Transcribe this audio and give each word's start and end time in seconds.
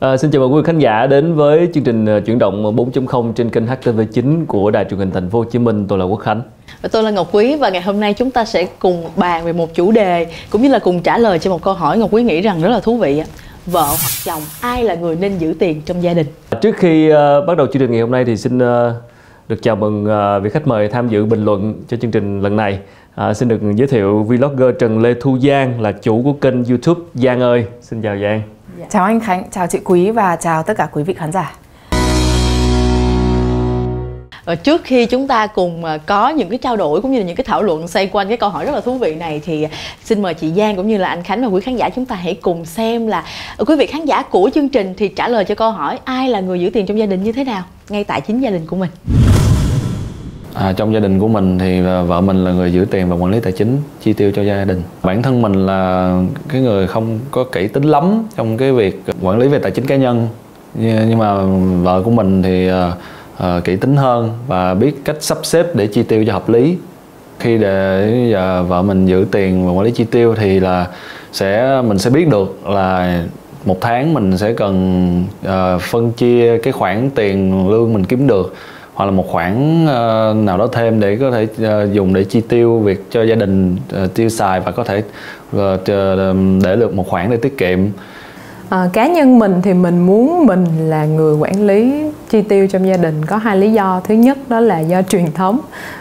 À, 0.00 0.16
xin 0.16 0.30
chào 0.30 0.42
mừng 0.42 0.54
quý 0.54 0.62
khán 0.64 0.78
giả 0.78 1.06
đến 1.06 1.34
với 1.34 1.68
chương 1.74 1.84
trình 1.84 2.06
ờ, 2.06 2.20
chuyển 2.20 2.38
động 2.38 2.76
4.0 2.76 3.32
trên 3.32 3.50
kênh 3.50 3.66
HTV9 3.66 4.46
của 4.46 4.70
Đài 4.70 4.84
truyền 4.84 4.98
hình 4.98 5.10
Thành 5.10 5.30
phố 5.30 5.38
Hồ 5.38 5.44
Chí 5.44 5.58
Minh. 5.58 5.86
Tôi 5.88 5.98
là 5.98 6.04
Quốc 6.04 6.16
Khánh. 6.16 6.42
Và 6.82 6.88
tôi 6.92 7.02
là 7.02 7.10
Ngọc 7.10 7.28
Quý 7.32 7.56
và 7.56 7.70
ngày 7.70 7.82
hôm 7.82 8.00
nay 8.00 8.14
chúng 8.14 8.30
ta 8.30 8.44
sẽ 8.44 8.66
cùng 8.78 9.04
bàn 9.16 9.44
về 9.44 9.52
một 9.52 9.74
chủ 9.74 9.92
đề 9.92 10.26
cũng 10.50 10.62
như 10.62 10.68
là 10.68 10.78
cùng 10.78 11.02
trả 11.02 11.18
lời 11.18 11.38
cho 11.38 11.50
một 11.50 11.62
câu 11.62 11.74
hỏi 11.74 11.98
Ngọc 11.98 12.10
Quý 12.12 12.22
nghĩ 12.22 12.40
rằng 12.40 12.62
rất 12.62 12.68
là 12.68 12.80
thú 12.80 12.96
vị. 12.96 13.22
Vợ 13.66 13.84
hoặc 13.84 14.10
chồng 14.24 14.42
ai 14.60 14.84
là 14.84 14.94
người 14.94 15.16
nên 15.16 15.38
giữ 15.38 15.54
tiền 15.58 15.82
trong 15.86 16.02
gia 16.02 16.14
đình? 16.14 16.26
Trước 16.60 16.76
khi 16.76 17.12
uh, 17.12 17.16
bắt 17.46 17.56
đầu 17.56 17.66
chương 17.66 17.80
trình 17.80 17.90
ngày 17.90 18.00
hôm 18.00 18.10
nay 18.10 18.24
thì 18.24 18.36
xin 18.36 18.58
uh, 18.58 18.92
được 19.48 19.62
chào 19.62 19.76
mừng 19.76 20.04
uh, 20.04 20.42
vị 20.42 20.50
khách 20.50 20.66
mời 20.66 20.88
tham 20.88 21.08
dự 21.08 21.24
bình 21.24 21.44
luận 21.44 21.74
cho 21.88 21.96
chương 21.96 22.10
trình 22.10 22.40
lần 22.40 22.56
này. 22.56 22.78
À, 23.14 23.34
xin 23.34 23.48
được 23.48 23.60
giới 23.74 23.88
thiệu 23.88 24.22
vlogger 24.22 24.74
Trần 24.78 25.02
Lê 25.02 25.14
Thu 25.20 25.38
Giang 25.38 25.80
là 25.80 25.92
chủ 25.92 26.22
của 26.22 26.32
kênh 26.32 26.64
YouTube 26.64 27.00
Giang 27.14 27.40
ơi. 27.40 27.64
Xin 27.80 28.02
chào 28.02 28.16
Giang. 28.18 28.57
Dạ. 28.78 28.86
Chào 28.90 29.04
anh 29.04 29.20
Khánh, 29.20 29.44
chào 29.50 29.66
chị 29.66 29.78
Quý 29.84 30.10
và 30.10 30.36
chào 30.36 30.62
tất 30.62 30.76
cả 30.76 30.88
quý 30.92 31.02
vị 31.02 31.14
khán 31.14 31.32
giả. 31.32 31.52
Và 34.44 34.54
trước 34.54 34.80
khi 34.84 35.06
chúng 35.06 35.28
ta 35.28 35.46
cùng 35.46 35.84
à, 35.84 35.98
có 36.06 36.28
những 36.28 36.48
cái 36.48 36.58
trao 36.58 36.76
đổi 36.76 37.00
cũng 37.00 37.12
như 37.12 37.18
là 37.18 37.24
những 37.24 37.36
cái 37.36 37.44
thảo 37.44 37.62
luận 37.62 37.88
xoay 37.88 38.06
quanh 38.06 38.28
cái 38.28 38.36
câu 38.36 38.50
hỏi 38.50 38.64
rất 38.64 38.74
là 38.74 38.80
thú 38.80 38.98
vị 38.98 39.14
này 39.14 39.40
thì 39.44 39.66
xin 40.04 40.22
mời 40.22 40.34
chị 40.34 40.52
Giang 40.56 40.76
cũng 40.76 40.88
như 40.88 40.98
là 40.98 41.08
anh 41.08 41.22
Khánh 41.22 41.42
và 41.42 41.48
quý 41.48 41.60
khán 41.60 41.76
giả 41.76 41.88
chúng 41.88 42.04
ta 42.04 42.16
hãy 42.16 42.34
cùng 42.34 42.64
xem 42.64 43.06
là 43.06 43.24
quý 43.66 43.76
vị 43.76 43.86
khán 43.86 44.04
giả 44.04 44.22
của 44.22 44.50
chương 44.54 44.68
trình 44.68 44.94
thì 44.96 45.08
trả 45.08 45.28
lời 45.28 45.44
cho 45.44 45.54
câu 45.54 45.70
hỏi 45.70 45.98
ai 46.04 46.28
là 46.28 46.40
người 46.40 46.60
giữ 46.60 46.70
tiền 46.70 46.86
trong 46.86 46.98
gia 46.98 47.06
đình 47.06 47.24
như 47.24 47.32
thế 47.32 47.44
nào 47.44 47.62
ngay 47.88 48.04
tại 48.04 48.20
chính 48.20 48.40
gia 48.40 48.50
đình 48.50 48.66
của 48.66 48.76
mình. 48.76 48.90
À, 50.54 50.72
trong 50.72 50.94
gia 50.94 51.00
đình 51.00 51.18
của 51.18 51.28
mình 51.28 51.58
thì 51.58 51.86
à, 51.86 52.02
vợ 52.02 52.20
mình 52.20 52.44
là 52.44 52.52
người 52.52 52.72
giữ 52.72 52.86
tiền 52.90 53.08
và 53.08 53.16
quản 53.16 53.32
lý 53.32 53.40
tài 53.40 53.52
chính 53.52 53.78
chi 54.00 54.12
tiêu 54.12 54.32
cho 54.34 54.42
gia 54.42 54.64
đình. 54.64 54.82
Bản 55.02 55.22
thân 55.22 55.42
mình 55.42 55.66
là 55.66 56.12
cái 56.48 56.60
người 56.60 56.86
không 56.86 57.18
có 57.30 57.44
kỹ 57.44 57.68
tính 57.68 57.82
lắm 57.82 58.22
trong 58.36 58.56
cái 58.56 58.72
việc 58.72 59.02
quản 59.22 59.38
lý 59.38 59.48
về 59.48 59.58
tài 59.58 59.70
chính 59.70 59.86
cá 59.86 59.96
nhân. 59.96 60.28
Nhưng 60.74 61.18
mà 61.18 61.34
vợ 61.82 62.02
của 62.02 62.10
mình 62.10 62.42
thì 62.42 62.70
uh, 62.70 63.64
kỹ 63.64 63.76
tính 63.76 63.96
hơn 63.96 64.30
và 64.46 64.74
biết 64.74 65.04
cách 65.04 65.16
sắp 65.20 65.38
xếp 65.42 65.76
để 65.76 65.86
chi 65.86 66.02
tiêu 66.02 66.24
cho 66.26 66.32
hợp 66.32 66.48
lý. 66.48 66.76
Khi 67.38 67.58
để 67.58 68.28
giờ 68.32 68.62
vợ 68.62 68.82
mình 68.82 69.06
giữ 69.06 69.26
tiền 69.32 69.66
và 69.66 69.72
quản 69.72 69.84
lý 69.84 69.90
chi 69.90 70.04
tiêu 70.04 70.34
thì 70.34 70.60
là 70.60 70.86
sẽ 71.32 71.82
mình 71.82 71.98
sẽ 71.98 72.10
biết 72.10 72.28
được 72.28 72.68
là 72.68 73.22
một 73.64 73.80
tháng 73.80 74.14
mình 74.14 74.38
sẽ 74.38 74.52
cần 74.52 75.24
uh, 75.46 75.80
phân 75.80 76.12
chia 76.12 76.58
cái 76.58 76.72
khoản 76.72 77.10
tiền 77.10 77.68
lương 77.70 77.92
mình 77.92 78.04
kiếm 78.04 78.26
được 78.26 78.54
hoặc 78.98 79.04
là 79.04 79.10
một 79.10 79.24
khoản 79.28 79.84
uh, 79.84 80.36
nào 80.36 80.58
đó 80.58 80.68
thêm 80.72 81.00
để 81.00 81.16
có 81.20 81.30
thể 81.30 81.42
uh, 81.44 81.92
dùng 81.92 82.14
để 82.14 82.24
chi 82.24 82.40
tiêu 82.40 82.78
việc 82.78 83.10
cho 83.10 83.22
gia 83.22 83.34
đình 83.34 83.76
uh, 84.04 84.14
tiêu 84.14 84.28
xài 84.28 84.60
và 84.60 84.70
có 84.70 84.84
thể 84.84 85.02
uh, 85.56 85.80
để 86.64 86.76
được 86.76 86.94
một 86.94 87.08
khoản 87.08 87.30
để 87.30 87.36
tiết 87.36 87.58
kiệm. 87.58 87.78
À, 88.68 88.88
cá 88.92 89.06
nhân 89.06 89.38
mình 89.38 89.60
thì 89.62 89.74
mình 89.74 89.98
muốn 89.98 90.46
mình 90.46 90.66
là 90.90 91.04
người 91.04 91.34
quản 91.34 91.66
lý 91.66 92.02
chi 92.30 92.42
tiêu 92.42 92.66
trong 92.66 92.88
gia 92.88 92.96
đình 92.96 93.24
có 93.24 93.36
hai 93.36 93.56
lý 93.56 93.72
do. 93.72 94.00
Thứ 94.04 94.14
nhất 94.14 94.38
đó 94.48 94.60
là 94.60 94.78
do 94.78 95.02
truyền 95.02 95.32
thống. 95.32 95.60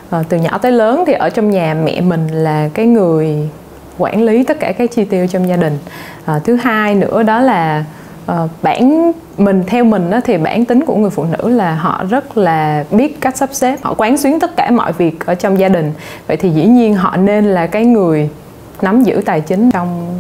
À, 0.09 0.23
từ 0.29 0.37
nhỏ 0.37 0.57
tới 0.57 0.71
lớn 0.71 1.03
thì 1.07 1.13
ở 1.13 1.29
trong 1.29 1.51
nhà 1.51 1.75
mẹ 1.85 2.01
mình 2.01 2.27
là 2.27 2.69
cái 2.73 2.85
người 2.85 3.49
quản 3.97 4.23
lý 4.23 4.43
tất 4.43 4.59
cả 4.59 4.71
các 4.71 4.91
chi 4.91 5.03
tiêu 5.03 5.27
trong 5.27 5.47
gia 5.47 5.57
đình. 5.57 5.77
À, 6.25 6.39
thứ 6.43 6.55
hai 6.55 6.95
nữa 6.95 7.23
đó 7.23 7.41
là 7.41 7.85
uh, 8.31 8.49
bản 8.61 9.11
mình 9.37 9.63
theo 9.67 9.83
mình 9.83 10.09
đó, 10.09 10.19
thì 10.23 10.37
bản 10.37 10.65
tính 10.65 10.85
của 10.85 10.95
người 10.95 11.09
phụ 11.09 11.25
nữ 11.37 11.49
là 11.49 11.75
họ 11.75 12.03
rất 12.09 12.37
là 12.37 12.83
biết 12.91 13.21
cách 13.21 13.37
sắp 13.37 13.49
xếp. 13.51 13.77
Họ 13.83 13.93
quán 13.97 14.17
xuyến 14.17 14.39
tất 14.39 14.55
cả 14.55 14.71
mọi 14.71 14.93
việc 14.93 15.25
ở 15.25 15.35
trong 15.35 15.59
gia 15.59 15.69
đình. 15.69 15.93
Vậy 16.27 16.37
thì 16.37 16.49
dĩ 16.49 16.65
nhiên 16.65 16.95
họ 16.95 17.17
nên 17.17 17.45
là 17.45 17.67
cái 17.67 17.85
người 17.85 18.29
nắm 18.81 19.03
giữ 19.03 19.21
tài 19.25 19.41
chính 19.41 19.71
trong 19.71 20.19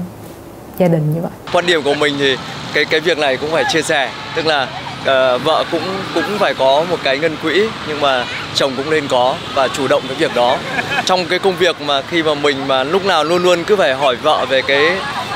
gia 0.77 0.87
đình 0.87 1.13
như 1.15 1.21
vậy. 1.21 1.31
Quan 1.53 1.65
điểm 1.65 1.81
của 1.83 1.93
mình 1.93 2.13
thì 2.19 2.37
cái 2.73 2.85
cái 2.85 2.99
việc 2.99 3.17
này 3.17 3.37
cũng 3.37 3.49
phải 3.51 3.63
chia 3.73 3.81
sẻ. 3.81 4.09
Tức 4.35 4.45
là 4.45 4.67
uh, 5.07 5.43
vợ 5.43 5.63
cũng 5.71 5.81
cũng 6.13 6.37
phải 6.39 6.53
có 6.53 6.83
một 6.89 6.97
cái 7.03 7.17
ngân 7.17 7.37
quỹ 7.43 7.63
nhưng 7.87 8.01
mà 8.01 8.25
chồng 8.55 8.73
cũng 8.77 8.89
nên 8.89 9.07
có 9.07 9.35
và 9.53 9.67
chủ 9.67 9.87
động 9.87 10.01
cái 10.07 10.15
việc 10.15 10.35
đó. 10.35 10.57
Trong 11.05 11.25
cái 11.25 11.39
công 11.39 11.55
việc 11.55 11.81
mà 11.81 12.01
khi 12.01 12.23
mà 12.23 12.33
mình 12.33 12.67
mà 12.67 12.83
lúc 12.83 13.05
nào 13.05 13.23
luôn 13.23 13.43
luôn 13.43 13.63
cứ 13.63 13.75
phải 13.75 13.93
hỏi 13.93 14.15
vợ 14.15 14.45
về 14.45 14.61
cái 14.61 14.85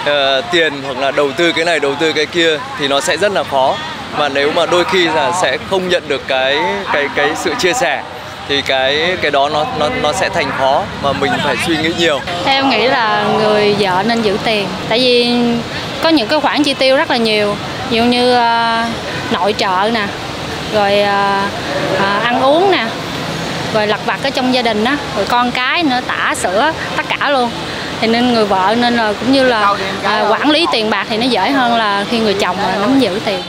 uh, 0.02 0.46
tiền 0.52 0.74
hoặc 0.86 0.98
là 0.98 1.12
đầu 1.12 1.32
tư 1.32 1.52
cái 1.52 1.66
này 1.66 1.80
đầu 1.80 1.96
tư 1.96 2.14
cái 2.14 2.26
kia 2.26 2.60
thì 2.80 2.88
nó 2.88 3.02
sẽ 3.02 3.18
rất 3.18 3.32
là 3.32 3.44
khó. 3.44 3.76
Và 4.18 4.30
nếu 4.30 4.52
mà 4.52 4.66
đôi 4.66 4.84
khi 4.84 5.08
là 5.08 5.32
sẽ 5.42 5.58
không 5.70 5.90
nhận 5.90 6.08
được 6.08 6.22
cái 6.28 6.58
cái 6.94 7.08
cái 7.16 7.30
sự 7.36 7.54
chia 7.60 7.74
sẻ 7.74 8.04
thì 8.50 8.62
cái 8.62 9.18
cái 9.22 9.32
đó 9.32 9.50
nó 9.50 9.66
nó 9.80 9.90
nó 10.02 10.14
sẽ 10.14 10.30
thành 10.30 10.52
khó 10.58 10.84
mà 11.04 11.14
mình 11.14 11.32
phải 11.44 11.56
suy 11.68 11.78
nghĩ 11.78 11.94
nhiều. 11.98 12.20
Theo 12.46 12.66
nghĩ 12.66 12.88
là 12.88 13.26
người 13.38 13.76
vợ 13.80 14.04
nên 14.06 14.22
giữ 14.22 14.38
tiền, 14.44 14.68
tại 14.90 15.00
vì 15.00 15.36
có 16.04 16.10
những 16.10 16.28
cái 16.28 16.40
khoản 16.40 16.64
chi 16.64 16.74
tiêu 16.74 16.98
rất 16.98 17.12
là 17.12 17.18
nhiều, 17.18 17.56
ví 17.90 18.00
như 18.00 18.34
uh, 18.34 18.88
nội 19.32 19.54
trợ 19.58 19.90
nè, 19.94 20.08
rồi 20.74 21.00
uh, 21.02 21.52
uh, 21.96 22.24
ăn 22.24 22.42
uống 22.42 22.72
nè, 22.72 22.88
rồi 23.74 23.88
lặt 23.88 24.00
vặt 24.06 24.20
ở 24.24 24.30
trong 24.30 24.54
gia 24.54 24.62
đình 24.62 24.84
á, 24.84 24.98
rồi 25.16 25.26
con 25.30 25.52
cái 25.52 25.84
nữa 25.84 26.00
tả 26.08 26.34
sữa 26.36 26.72
tất 26.98 27.06
cả 27.10 27.30
luôn. 27.30 27.50
Thì 28.02 28.08
nên 28.08 28.34
người 28.34 28.46
vợ 28.46 28.76
nên 28.82 28.94
là 28.94 29.14
cũng 29.20 29.32
như 29.32 29.44
là 29.44 29.76
à, 30.04 30.28
quản 30.30 30.50
lý 30.50 30.66
tiền 30.72 30.90
bạc 30.90 31.06
thì 31.10 31.18
nó 31.18 31.26
dễ 31.26 31.52
hơn 31.52 31.76
là 31.76 32.06
khi 32.10 32.20
người 32.20 32.34
chồng 32.34 32.58
là 32.58 32.78
nắm 32.82 33.00
giữ 33.00 33.20
tiền. 33.26 33.40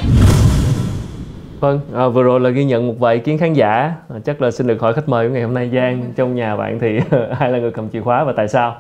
Vâng, 1.61 1.81
à, 1.97 2.09
vừa 2.09 2.23
rồi 2.23 2.41
là 2.41 2.51
ghi 2.51 2.65
nhận 2.65 2.87
một 2.87 2.95
vài 2.99 3.15
ý 3.15 3.21
kiến 3.21 3.39
khán 3.39 3.55
giả. 3.55 3.93
À, 4.15 4.17
Chắc 4.25 4.43
là 4.43 4.51
xin 4.51 4.67
được 4.67 4.81
hỏi 4.81 4.93
khách 4.95 5.09
mời 5.09 5.29
của 5.29 5.35
ngày 5.35 5.43
hôm 5.43 5.55
nay 5.55 5.71
Giang 5.75 6.05
Trong 6.17 6.35
nhà 6.35 6.57
bạn 6.57 6.79
thì 6.81 6.89
ai 7.39 7.51
là 7.51 7.59
người 7.59 7.71
cầm 7.71 7.89
chìa 7.93 8.01
khóa 8.01 8.25
và 8.25 8.33
tại 8.37 8.49
sao? 8.49 8.77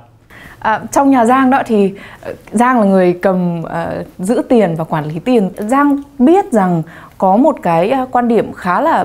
À, 0.58 0.80
trong 0.92 1.10
nhà 1.10 1.24
Giang 1.24 1.50
đó 1.50 1.62
thì 1.66 1.92
ờ, 2.20 2.34
Giang 2.52 2.80
là 2.80 2.84
người 2.84 3.18
cầm 3.22 3.60
uh, 3.60 4.06
giữ 4.18 4.42
tiền 4.48 4.74
và 4.76 4.84
quản 4.84 5.04
lý 5.04 5.18
tiền. 5.18 5.50
Giang 5.56 6.02
biết 6.18 6.52
rằng 6.52 6.82
có 7.18 7.36
một 7.36 7.56
cái 7.62 7.90
ờ, 7.90 8.06
quan 8.10 8.28
điểm 8.28 8.52
khá 8.52 8.80
là 8.80 9.04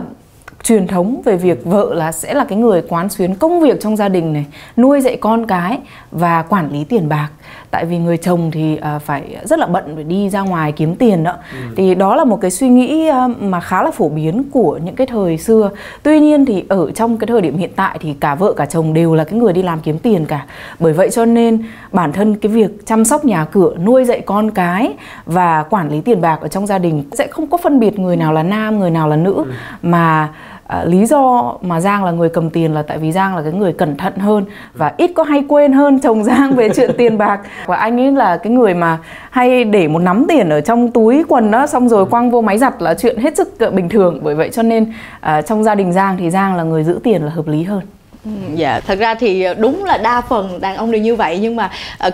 truyền 0.64 0.88
thống 0.88 1.22
về 1.26 1.36
việc 1.36 1.66
vợ 1.66 1.94
là 1.94 2.12
sẽ 2.12 2.34
là 2.34 2.46
cái 2.46 2.58
người 2.58 2.82
quán 2.90 3.10
xuyến 3.10 3.36
công 3.36 3.62
việc 3.62 3.82
trong 3.82 3.96
gia 3.96 4.10
đình 4.10 4.34
này 4.34 4.46
nuôi 4.78 5.02
dạy 5.02 5.18
con 5.22 5.48
cái 5.48 5.80
và 6.12 6.42
quản 6.42 6.72
lý 6.72 6.84
tiền 6.84 7.10
bạc 7.10 7.30
tại 7.72 7.86
vì 7.86 7.98
người 7.98 8.18
chồng 8.18 8.52
thì 8.52 8.80
uh, 8.96 9.02
phải 9.02 9.38
rất 9.44 9.60
là 9.60 9.66
bận 9.66 9.96
để 9.96 10.04
đi 10.04 10.30
ra 10.30 10.42
ngoài 10.42 10.72
kiếm 10.72 10.96
tiền 10.96 11.24
đó 11.24 11.34
ừ. 11.52 11.58
thì 11.76 11.96
đó 11.96 12.16
là 12.16 12.24
một 12.24 12.42
cái 12.42 12.52
suy 12.52 12.70
nghĩ 12.70 13.10
uh, 13.10 13.42
mà 13.42 13.60
khá 13.60 13.84
là 13.84 13.92
phổ 13.92 14.10
biến 14.10 14.44
của 14.52 14.80
những 14.84 14.96
cái 14.96 15.08
thời 15.08 15.38
xưa 15.38 15.70
tuy 16.04 16.20
nhiên 16.20 16.46
thì 16.46 16.64
ở 16.70 16.92
trong 16.92 17.18
cái 17.18 17.28
thời 17.28 17.42
điểm 17.42 17.58
hiện 17.58 17.72
tại 17.76 17.98
thì 18.02 18.14
cả 18.14 18.36
vợ 18.36 18.54
cả 18.54 18.66
chồng 18.66 18.94
đều 18.94 19.16
là 19.16 19.24
cái 19.24 19.40
người 19.40 19.54
đi 19.54 19.64
làm 19.64 19.80
kiếm 19.80 20.00
tiền 20.00 20.26
cả 20.26 20.46
bởi 20.80 20.94
vậy 20.94 21.10
cho 21.12 21.26
nên 21.26 21.64
bản 21.92 22.14
thân 22.14 22.36
cái 22.36 22.52
việc 22.52 22.86
chăm 22.86 23.06
sóc 23.06 23.26
nhà 23.26 23.46
cửa 23.46 23.76
nuôi 23.86 24.06
dạy 24.06 24.22
con 24.26 24.52
cái 24.52 24.94
và 25.26 25.64
quản 25.64 25.90
lý 25.90 26.02
tiền 26.02 26.22
bạc 26.22 26.38
ở 26.42 26.48
trong 26.48 26.68
gia 26.68 26.78
đình 26.78 27.04
sẽ 27.12 27.28
không 27.28 27.48
có 27.48 27.58
phân 27.58 27.80
biệt 27.80 28.00
người 28.00 28.16
nào 28.16 28.34
là 28.34 28.44
nam 28.44 28.80
người 28.80 28.90
nào 28.90 29.08
là 29.08 29.16
nữ 29.16 29.34
ừ. 29.34 29.52
mà 29.82 30.30
À, 30.68 30.84
lý 30.86 31.06
do 31.06 31.54
mà 31.62 31.80
Giang 31.80 32.04
là 32.04 32.12
người 32.12 32.30
cầm 32.30 32.50
tiền 32.50 32.74
là 32.74 32.82
tại 32.82 32.98
vì 32.98 33.12
Giang 33.12 33.36
là 33.36 33.42
cái 33.42 33.52
người 33.52 33.74
cẩn 33.74 33.98
thận 33.98 34.18
hơn 34.18 34.46
và 34.74 34.94
ít 34.98 35.12
có 35.16 35.24
hay 35.24 35.44
quên 35.48 35.74
hơn 35.74 36.00
chồng 36.00 36.24
Giang 36.24 36.56
về 36.56 36.70
chuyện 36.76 36.92
tiền 36.98 37.18
bạc. 37.18 37.40
Và 37.66 37.76
anh 37.78 38.00
ấy 38.00 38.12
là 38.12 38.38
cái 38.38 38.54
người 38.54 38.74
mà 38.74 38.98
hay 39.30 39.64
để 39.64 39.88
một 39.88 40.00
nắm 40.00 40.26
tiền 40.30 40.50
ở 40.50 40.62
trong 40.62 40.92
túi 40.92 41.24
quần 41.28 41.52
đó 41.52 41.68
xong 41.68 41.90
rồi 41.90 42.06
quăng 42.06 42.32
vô 42.32 42.42
máy 42.42 42.58
giặt 42.58 42.82
là 42.82 42.94
chuyện 42.94 43.18
hết 43.18 43.38
sức 43.38 43.58
bình 43.74 43.90
thường. 43.90 44.20
Bởi 44.22 44.36
vậy 44.36 44.50
cho 44.54 44.64
nên 44.64 44.94
à, 45.20 45.42
trong 45.42 45.64
gia 45.64 45.76
đình 45.76 45.94
Giang 45.94 46.18
thì 46.18 46.30
Giang 46.30 46.56
là 46.56 46.64
người 46.64 46.84
giữ 46.84 47.00
tiền 47.04 47.22
là 47.22 47.30
hợp 47.30 47.48
lý 47.48 47.64
hơn. 47.64 47.82
Ừ, 48.26 48.32
dạ, 48.56 48.80
thật 48.80 49.00
ra 49.00 49.16
thì 49.16 49.46
đúng 49.58 49.84
là 49.84 49.98
đa 49.98 50.22
phần 50.22 50.60
đàn 50.62 50.76
ông 50.76 50.92
đều 50.92 51.02
như 51.02 51.16
vậy 51.16 51.40
nhưng 51.42 51.56
mà 51.56 51.72
uh, 52.08 52.14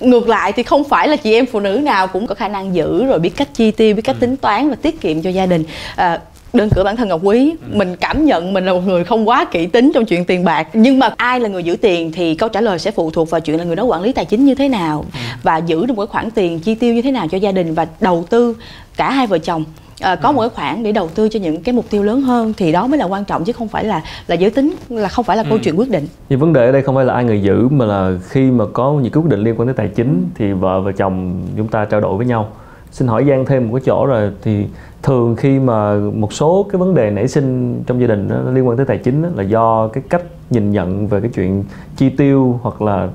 ngược 0.00 0.28
lại 0.28 0.52
thì 0.52 0.62
không 0.62 0.84
phải 0.84 1.08
là 1.08 1.16
chị 1.16 1.34
em 1.34 1.46
phụ 1.46 1.60
nữ 1.60 1.80
nào 1.82 2.06
cũng 2.06 2.26
có 2.26 2.34
khả 2.34 2.48
năng 2.48 2.74
giữ 2.74 3.06
rồi 3.06 3.18
biết 3.18 3.32
cách 3.36 3.48
chi 3.54 3.70
tiêu 3.70 3.94
biết 3.94 4.02
cách 4.04 4.16
ừ. 4.16 4.20
tính 4.20 4.36
toán 4.36 4.70
và 4.70 4.76
tiết 4.82 5.00
kiệm 5.00 5.22
cho 5.22 5.30
gia 5.30 5.46
đình. 5.46 5.64
À, 5.96 6.18
đơn 6.54 6.68
cử 6.70 6.82
bản 6.84 6.96
thân 6.96 7.08
ngọc 7.08 7.20
quý 7.22 7.50
ừ. 7.50 7.76
mình 7.76 7.96
cảm 7.96 8.24
nhận 8.24 8.52
mình 8.52 8.66
là 8.66 8.72
một 8.72 8.80
người 8.86 9.04
không 9.04 9.28
quá 9.28 9.44
kỹ 9.44 9.66
tính 9.66 9.90
trong 9.94 10.04
chuyện 10.04 10.24
tiền 10.24 10.44
bạc 10.44 10.68
nhưng 10.72 10.98
mà 10.98 11.10
ai 11.16 11.40
là 11.40 11.48
người 11.48 11.62
giữ 11.62 11.76
tiền 11.76 12.12
thì 12.12 12.34
câu 12.34 12.48
trả 12.48 12.60
lời 12.60 12.78
sẽ 12.78 12.90
phụ 12.90 13.10
thuộc 13.10 13.30
vào 13.30 13.40
chuyện 13.40 13.58
là 13.58 13.64
người 13.64 13.76
đó 13.76 13.84
quản 13.84 14.02
lý 14.02 14.12
tài 14.12 14.24
chính 14.24 14.44
như 14.44 14.54
thế 14.54 14.68
nào 14.68 15.04
ừ. 15.12 15.18
và 15.42 15.56
giữ 15.56 15.86
được 15.86 15.94
một 15.94 16.02
cái 16.02 16.06
khoản 16.06 16.30
tiền 16.30 16.60
chi 16.60 16.74
tiêu 16.74 16.94
như 16.94 17.02
thế 17.02 17.10
nào 17.10 17.28
cho 17.28 17.38
gia 17.38 17.52
đình 17.52 17.74
và 17.74 17.86
đầu 18.00 18.24
tư 18.30 18.56
cả 18.96 19.10
hai 19.10 19.26
vợ 19.26 19.38
chồng 19.38 19.64
à, 20.00 20.16
có 20.16 20.28
ừ. 20.28 20.32
một 20.32 20.40
cái 20.40 20.50
khoản 20.50 20.82
để 20.82 20.92
đầu 20.92 21.08
tư 21.08 21.28
cho 21.28 21.40
những 21.40 21.62
cái 21.62 21.72
mục 21.72 21.84
tiêu 21.90 22.02
lớn 22.02 22.20
hơn 22.20 22.52
thì 22.56 22.72
đó 22.72 22.86
mới 22.86 22.98
là 22.98 23.04
quan 23.04 23.24
trọng 23.24 23.44
chứ 23.44 23.52
không 23.52 23.68
phải 23.68 23.84
là 23.84 24.02
là 24.26 24.34
giới 24.34 24.50
tính 24.50 24.74
là 24.88 25.08
không 25.08 25.24
phải 25.24 25.36
là 25.36 25.42
ừ. 25.42 25.46
câu 25.48 25.58
chuyện 25.58 25.78
quyết 25.78 25.90
định. 25.90 26.06
Nhưng 26.28 26.40
vấn 26.40 26.52
đề 26.52 26.66
ở 26.66 26.72
đây 26.72 26.82
không 26.82 26.94
phải 26.94 27.04
là 27.04 27.14
ai 27.14 27.24
người 27.24 27.42
giữ 27.42 27.68
mà 27.68 27.84
là 27.84 28.12
khi 28.28 28.50
mà 28.50 28.64
có 28.72 28.92
những 29.02 29.12
quyết 29.12 29.24
định 29.24 29.40
liên 29.40 29.54
quan 29.56 29.68
tới 29.68 29.74
tài 29.74 29.88
chính 29.88 30.24
thì 30.34 30.52
vợ 30.52 30.80
và 30.80 30.92
chồng 30.92 31.42
chúng 31.56 31.68
ta 31.68 31.84
trao 31.84 32.00
đổi 32.00 32.16
với 32.16 32.26
nhau. 32.26 32.48
Xin 32.90 33.08
hỏi 33.08 33.24
Giang 33.28 33.46
thêm 33.46 33.68
một 33.68 33.74
cái 33.74 33.82
chỗ 33.86 34.06
rồi 34.06 34.30
thì 34.42 34.64
thường 35.04 35.36
khi 35.36 35.58
mà 35.58 35.94
một 35.94 36.32
số 36.32 36.66
cái 36.72 36.78
vấn 36.78 36.94
đề 36.94 37.10
nảy 37.10 37.28
sinh 37.28 37.82
trong 37.86 38.00
gia 38.00 38.06
đình 38.06 38.28
đó, 38.28 38.36
liên 38.52 38.68
quan 38.68 38.76
tới 38.76 38.86
tài 38.86 38.98
chính 38.98 39.22
đó, 39.22 39.28
là 39.34 39.42
do 39.42 39.88
cái 39.88 40.04
cách 40.10 40.22
nhìn 40.50 40.72
nhận 40.72 41.06
về 41.06 41.20
cái 41.20 41.30
chuyện 41.34 41.64
chi 41.96 42.08
tiêu 42.08 42.60
hoặc 42.62 42.82
là 42.82 43.08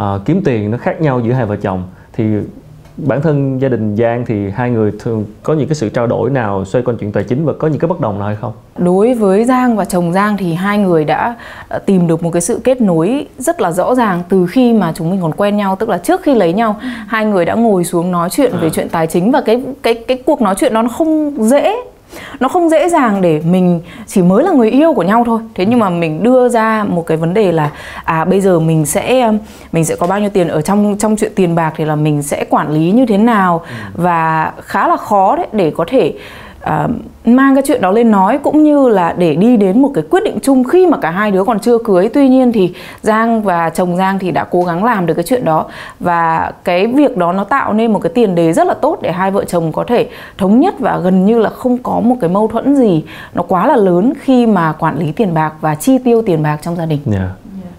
uh, 0.00 0.24
kiếm 0.24 0.42
tiền 0.44 0.70
nó 0.70 0.78
khác 0.78 1.00
nhau 1.00 1.20
giữa 1.20 1.32
hai 1.32 1.46
vợ 1.46 1.56
chồng 1.56 1.84
thì 2.12 2.24
bản 2.96 3.22
thân 3.22 3.58
gia 3.58 3.68
đình 3.68 3.96
Giang 3.96 4.24
thì 4.26 4.50
hai 4.50 4.70
người 4.70 4.92
thường 4.98 5.24
có 5.42 5.54
những 5.54 5.68
cái 5.68 5.74
sự 5.74 5.88
trao 5.88 6.06
đổi 6.06 6.30
nào 6.30 6.64
xoay 6.64 6.84
quanh 6.84 6.96
chuyện 7.00 7.12
tài 7.12 7.24
chính 7.24 7.44
và 7.44 7.52
có 7.52 7.68
những 7.68 7.78
cái 7.78 7.88
bất 7.88 8.00
đồng 8.00 8.18
nào 8.18 8.28
hay 8.28 8.36
không? 8.40 8.52
Đối 8.78 9.14
với 9.14 9.44
Giang 9.44 9.76
và 9.76 9.84
chồng 9.84 10.12
Giang 10.12 10.36
thì 10.36 10.54
hai 10.54 10.78
người 10.78 11.04
đã 11.04 11.36
ờ, 11.68 11.78
tìm 11.78 12.06
được 12.06 12.22
một 12.22 12.30
cái 12.30 12.42
sự 12.42 12.60
kết 12.64 12.80
nối 12.80 13.26
rất 13.38 13.60
là 13.60 13.72
rõ 13.72 13.94
ràng 13.94 14.22
từ 14.28 14.46
khi 14.46 14.72
mà 14.72 14.92
chúng 14.94 15.10
mình 15.10 15.22
còn 15.22 15.32
quen 15.32 15.56
nhau, 15.56 15.76
tức 15.76 15.88
là 15.88 15.98
trước 15.98 16.22
khi 16.22 16.34
lấy 16.34 16.52
nhau, 16.52 16.76
hai 17.06 17.24
người 17.24 17.44
đã 17.44 17.54
ngồi 17.54 17.84
xuống 17.84 18.12
nói 18.12 18.30
chuyện 18.30 18.52
về 18.60 18.70
chuyện 18.70 18.88
tài 18.88 19.06
chính 19.06 19.30
và 19.30 19.40
cái 19.40 19.62
cái 19.82 19.94
cái 19.94 20.16
cuộc 20.26 20.42
nói 20.42 20.54
chuyện 20.58 20.74
đó 20.74 20.82
nó 20.82 20.88
không 20.88 21.34
dễ 21.38 21.76
nó 22.40 22.48
không 22.48 22.68
dễ 22.68 22.88
dàng 22.88 23.22
để 23.22 23.40
mình 23.44 23.80
chỉ 24.06 24.22
mới 24.22 24.44
là 24.44 24.52
người 24.52 24.70
yêu 24.70 24.94
của 24.94 25.02
nhau 25.02 25.24
thôi. 25.26 25.40
Thế 25.54 25.66
nhưng 25.66 25.78
mà 25.78 25.90
mình 25.90 26.22
đưa 26.22 26.48
ra 26.48 26.84
một 26.88 27.06
cái 27.06 27.16
vấn 27.16 27.34
đề 27.34 27.52
là 27.52 27.70
à 28.04 28.24
bây 28.24 28.40
giờ 28.40 28.60
mình 28.60 28.86
sẽ 28.86 29.32
mình 29.72 29.84
sẽ 29.84 29.96
có 29.96 30.06
bao 30.06 30.20
nhiêu 30.20 30.30
tiền 30.30 30.48
ở 30.48 30.62
trong 30.62 30.96
trong 30.98 31.16
chuyện 31.16 31.32
tiền 31.34 31.54
bạc 31.54 31.72
thì 31.76 31.84
là 31.84 31.96
mình 31.96 32.22
sẽ 32.22 32.44
quản 32.50 32.70
lý 32.70 32.90
như 32.90 33.06
thế 33.06 33.18
nào 33.18 33.62
và 33.94 34.52
khá 34.60 34.88
là 34.88 34.96
khó 34.96 35.36
đấy 35.36 35.46
để 35.52 35.72
có 35.76 35.84
thể 35.88 36.12
uh, 36.62 36.90
mang 37.24 37.54
cái 37.54 37.62
chuyện 37.66 37.80
đó 37.80 37.90
lên 37.90 38.10
nói 38.10 38.38
cũng 38.38 38.62
như 38.62 38.88
là 38.88 39.14
để 39.18 39.34
đi 39.34 39.56
đến 39.56 39.82
một 39.82 39.90
cái 39.94 40.04
quyết 40.10 40.24
định 40.24 40.38
chung 40.42 40.64
khi 40.64 40.86
mà 40.86 40.96
cả 40.96 41.10
hai 41.10 41.30
đứa 41.30 41.44
còn 41.44 41.60
chưa 41.60 41.78
cưới. 41.78 42.08
Tuy 42.14 42.28
nhiên 42.28 42.52
thì 42.52 42.74
Giang 43.02 43.42
và 43.42 43.70
chồng 43.70 43.96
Giang 43.96 44.18
thì 44.18 44.30
đã 44.30 44.44
cố 44.44 44.62
gắng 44.62 44.84
làm 44.84 45.06
được 45.06 45.14
cái 45.14 45.24
chuyện 45.24 45.44
đó. 45.44 45.66
Và 46.00 46.52
cái 46.64 46.86
việc 46.86 47.16
đó 47.16 47.32
nó 47.32 47.44
tạo 47.44 47.72
nên 47.72 47.92
một 47.92 47.98
cái 47.98 48.12
tiền 48.14 48.34
đề 48.34 48.52
rất 48.52 48.66
là 48.66 48.74
tốt 48.74 48.98
để 49.02 49.12
hai 49.12 49.30
vợ 49.30 49.44
chồng 49.44 49.72
có 49.72 49.84
thể 49.84 50.08
thống 50.38 50.60
nhất 50.60 50.74
và 50.78 50.98
gần 50.98 51.26
như 51.26 51.38
là 51.38 51.50
không 51.50 51.78
có 51.78 52.00
một 52.00 52.16
cái 52.20 52.30
mâu 52.30 52.48
thuẫn 52.48 52.76
gì 52.76 53.04
nó 53.34 53.42
quá 53.42 53.66
là 53.66 53.76
lớn 53.76 54.12
khi 54.20 54.46
mà 54.46 54.72
quản 54.72 54.98
lý 54.98 55.12
tiền 55.12 55.34
bạc 55.34 55.52
và 55.60 55.74
chi 55.74 55.98
tiêu 55.98 56.22
tiền 56.22 56.42
bạc 56.42 56.58
trong 56.62 56.76
gia 56.76 56.86
đình. 56.86 57.00
Yeah 57.12 57.30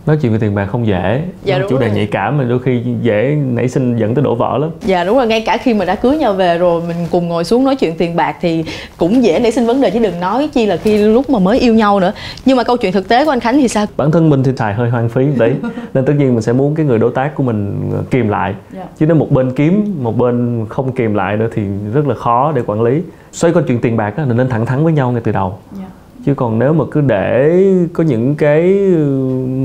nói 0.05 0.17
chuyện 0.21 0.31
về 0.31 0.37
tiền 0.37 0.55
bạc 0.55 0.65
không 0.65 0.87
dễ. 0.87 1.21
Dạ, 1.43 1.59
chủ 1.69 1.77
đề 1.77 1.91
nhạy 1.91 2.05
cảm 2.05 2.37
mà 2.37 2.43
đôi 2.43 2.59
khi 2.59 2.81
dễ 3.01 3.37
nảy 3.45 3.69
sinh 3.69 3.97
dẫn 3.97 4.15
tới 4.15 4.23
đổ 4.23 4.35
vỡ 4.35 4.57
lắm. 4.57 4.69
Dạ 4.85 5.03
đúng 5.03 5.17
rồi. 5.17 5.27
Ngay 5.27 5.41
cả 5.41 5.57
khi 5.57 5.73
mà 5.73 5.85
đã 5.85 5.95
cưới 5.95 6.17
nhau 6.17 6.33
về 6.33 6.57
rồi 6.57 6.81
mình 6.87 6.97
cùng 7.11 7.27
ngồi 7.27 7.43
xuống 7.43 7.65
nói 7.65 7.75
chuyện 7.75 7.95
tiền 7.97 8.15
bạc 8.15 8.35
thì 8.41 8.65
cũng 8.97 9.23
dễ 9.23 9.39
nảy 9.39 9.51
sinh 9.51 9.65
vấn 9.65 9.81
đề 9.81 9.89
chứ 9.89 9.99
đừng 9.99 10.19
nói 10.19 10.49
chi 10.53 10.65
là 10.65 10.77
khi 10.77 10.97
lúc 10.97 11.29
mà 11.29 11.39
mới 11.39 11.59
yêu 11.59 11.73
nhau 11.73 11.99
nữa. 11.99 12.13
Nhưng 12.45 12.57
mà 12.57 12.63
câu 12.63 12.77
chuyện 12.77 12.91
thực 12.91 13.07
tế 13.07 13.25
của 13.25 13.31
anh 13.31 13.39
khánh 13.39 13.57
thì 13.57 13.67
sao? 13.67 13.85
Bản 13.97 14.11
thân 14.11 14.29
mình 14.29 14.43
thì 14.43 14.51
xài 14.57 14.73
hơi 14.73 14.89
hoang 14.89 15.09
phí 15.09 15.25
đấy 15.37 15.53
nên 15.93 16.05
tất 16.05 16.13
nhiên 16.17 16.33
mình 16.33 16.41
sẽ 16.41 16.53
muốn 16.53 16.75
cái 16.75 16.85
người 16.85 16.99
đối 16.99 17.11
tác 17.11 17.35
của 17.35 17.43
mình 17.43 17.91
kìm 18.11 18.29
lại. 18.29 18.53
Dạ. 18.71 18.83
chứ 18.99 19.05
nếu 19.05 19.15
một 19.15 19.31
bên 19.31 19.51
kiếm 19.55 19.95
một 20.01 20.17
bên 20.17 20.65
không 20.69 20.91
kìm 20.91 21.13
lại 21.13 21.37
nữa 21.37 21.47
thì 21.55 21.61
rất 21.93 22.07
là 22.07 22.15
khó 22.15 22.51
để 22.55 22.61
quản 22.65 22.81
lý. 22.81 23.01
Xoay 23.31 23.53
quanh 23.53 23.65
chuyện 23.67 23.81
tiền 23.81 23.97
bạc 23.97 24.13
á, 24.17 24.25
nên 24.25 24.49
thẳng 24.49 24.65
thắn 24.65 24.83
với 24.83 24.93
nhau 24.93 25.11
ngay 25.11 25.21
từ 25.25 25.31
đầu. 25.31 25.57
Dạ 25.71 25.85
chứ 26.25 26.33
còn 26.35 26.59
nếu 26.59 26.73
mà 26.73 26.85
cứ 26.91 27.01
để 27.01 27.59
có 27.93 28.03
những 28.03 28.35
cái 28.35 28.63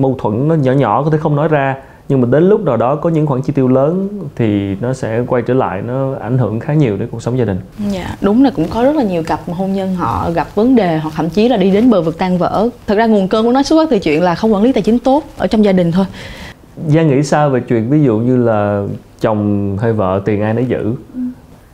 mâu 0.00 0.16
thuẫn 0.18 0.48
nó 0.48 0.54
nhỏ 0.54 0.72
nhỏ 0.72 1.02
có 1.02 1.10
thể 1.10 1.18
không 1.18 1.36
nói 1.36 1.48
ra 1.48 1.76
nhưng 2.08 2.20
mà 2.20 2.28
đến 2.30 2.48
lúc 2.48 2.64
nào 2.64 2.76
đó 2.76 2.96
có 2.96 3.10
những 3.10 3.26
khoản 3.26 3.42
chi 3.42 3.52
tiêu 3.52 3.68
lớn 3.68 4.08
thì 4.36 4.76
nó 4.80 4.92
sẽ 4.92 5.22
quay 5.26 5.42
trở 5.42 5.54
lại 5.54 5.82
nó 5.82 6.14
ảnh 6.20 6.38
hưởng 6.38 6.60
khá 6.60 6.74
nhiều 6.74 6.96
đến 6.96 7.08
cuộc 7.10 7.22
sống 7.22 7.38
gia 7.38 7.44
đình. 7.44 7.60
Dạ, 7.92 8.16
đúng 8.20 8.44
là 8.44 8.50
cũng 8.56 8.68
có 8.68 8.84
rất 8.84 8.96
là 8.96 9.02
nhiều 9.02 9.22
cặp 9.22 9.40
hôn 9.48 9.72
nhân 9.72 9.94
họ 9.94 10.30
gặp 10.34 10.54
vấn 10.54 10.76
đề 10.76 10.98
hoặc 10.98 11.10
thậm 11.16 11.30
chí 11.30 11.48
là 11.48 11.56
đi 11.56 11.70
đến 11.70 11.90
bờ 11.90 12.02
vực 12.02 12.18
tan 12.18 12.38
vỡ. 12.38 12.68
Thật 12.86 12.94
ra 12.94 13.06
nguồn 13.06 13.28
cơn 13.28 13.44
của 13.44 13.52
nó 13.52 13.62
xuất 13.62 13.76
phát 13.76 13.90
từ 13.90 13.98
chuyện 13.98 14.22
là 14.22 14.34
không 14.34 14.54
quản 14.54 14.62
lý 14.62 14.72
tài 14.72 14.82
chính 14.82 14.98
tốt 14.98 15.24
ở 15.36 15.46
trong 15.46 15.64
gia 15.64 15.72
đình 15.72 15.92
thôi. 15.92 16.04
Giang 16.88 17.08
nghĩ 17.08 17.22
sao 17.22 17.50
về 17.50 17.60
chuyện 17.60 17.90
ví 17.90 18.02
dụ 18.02 18.18
như 18.18 18.36
là 18.36 18.84
chồng 19.20 19.76
hay 19.80 19.92
vợ 19.92 20.22
tiền 20.24 20.42
ai 20.42 20.54
nấy 20.54 20.64
giữ? 20.64 20.94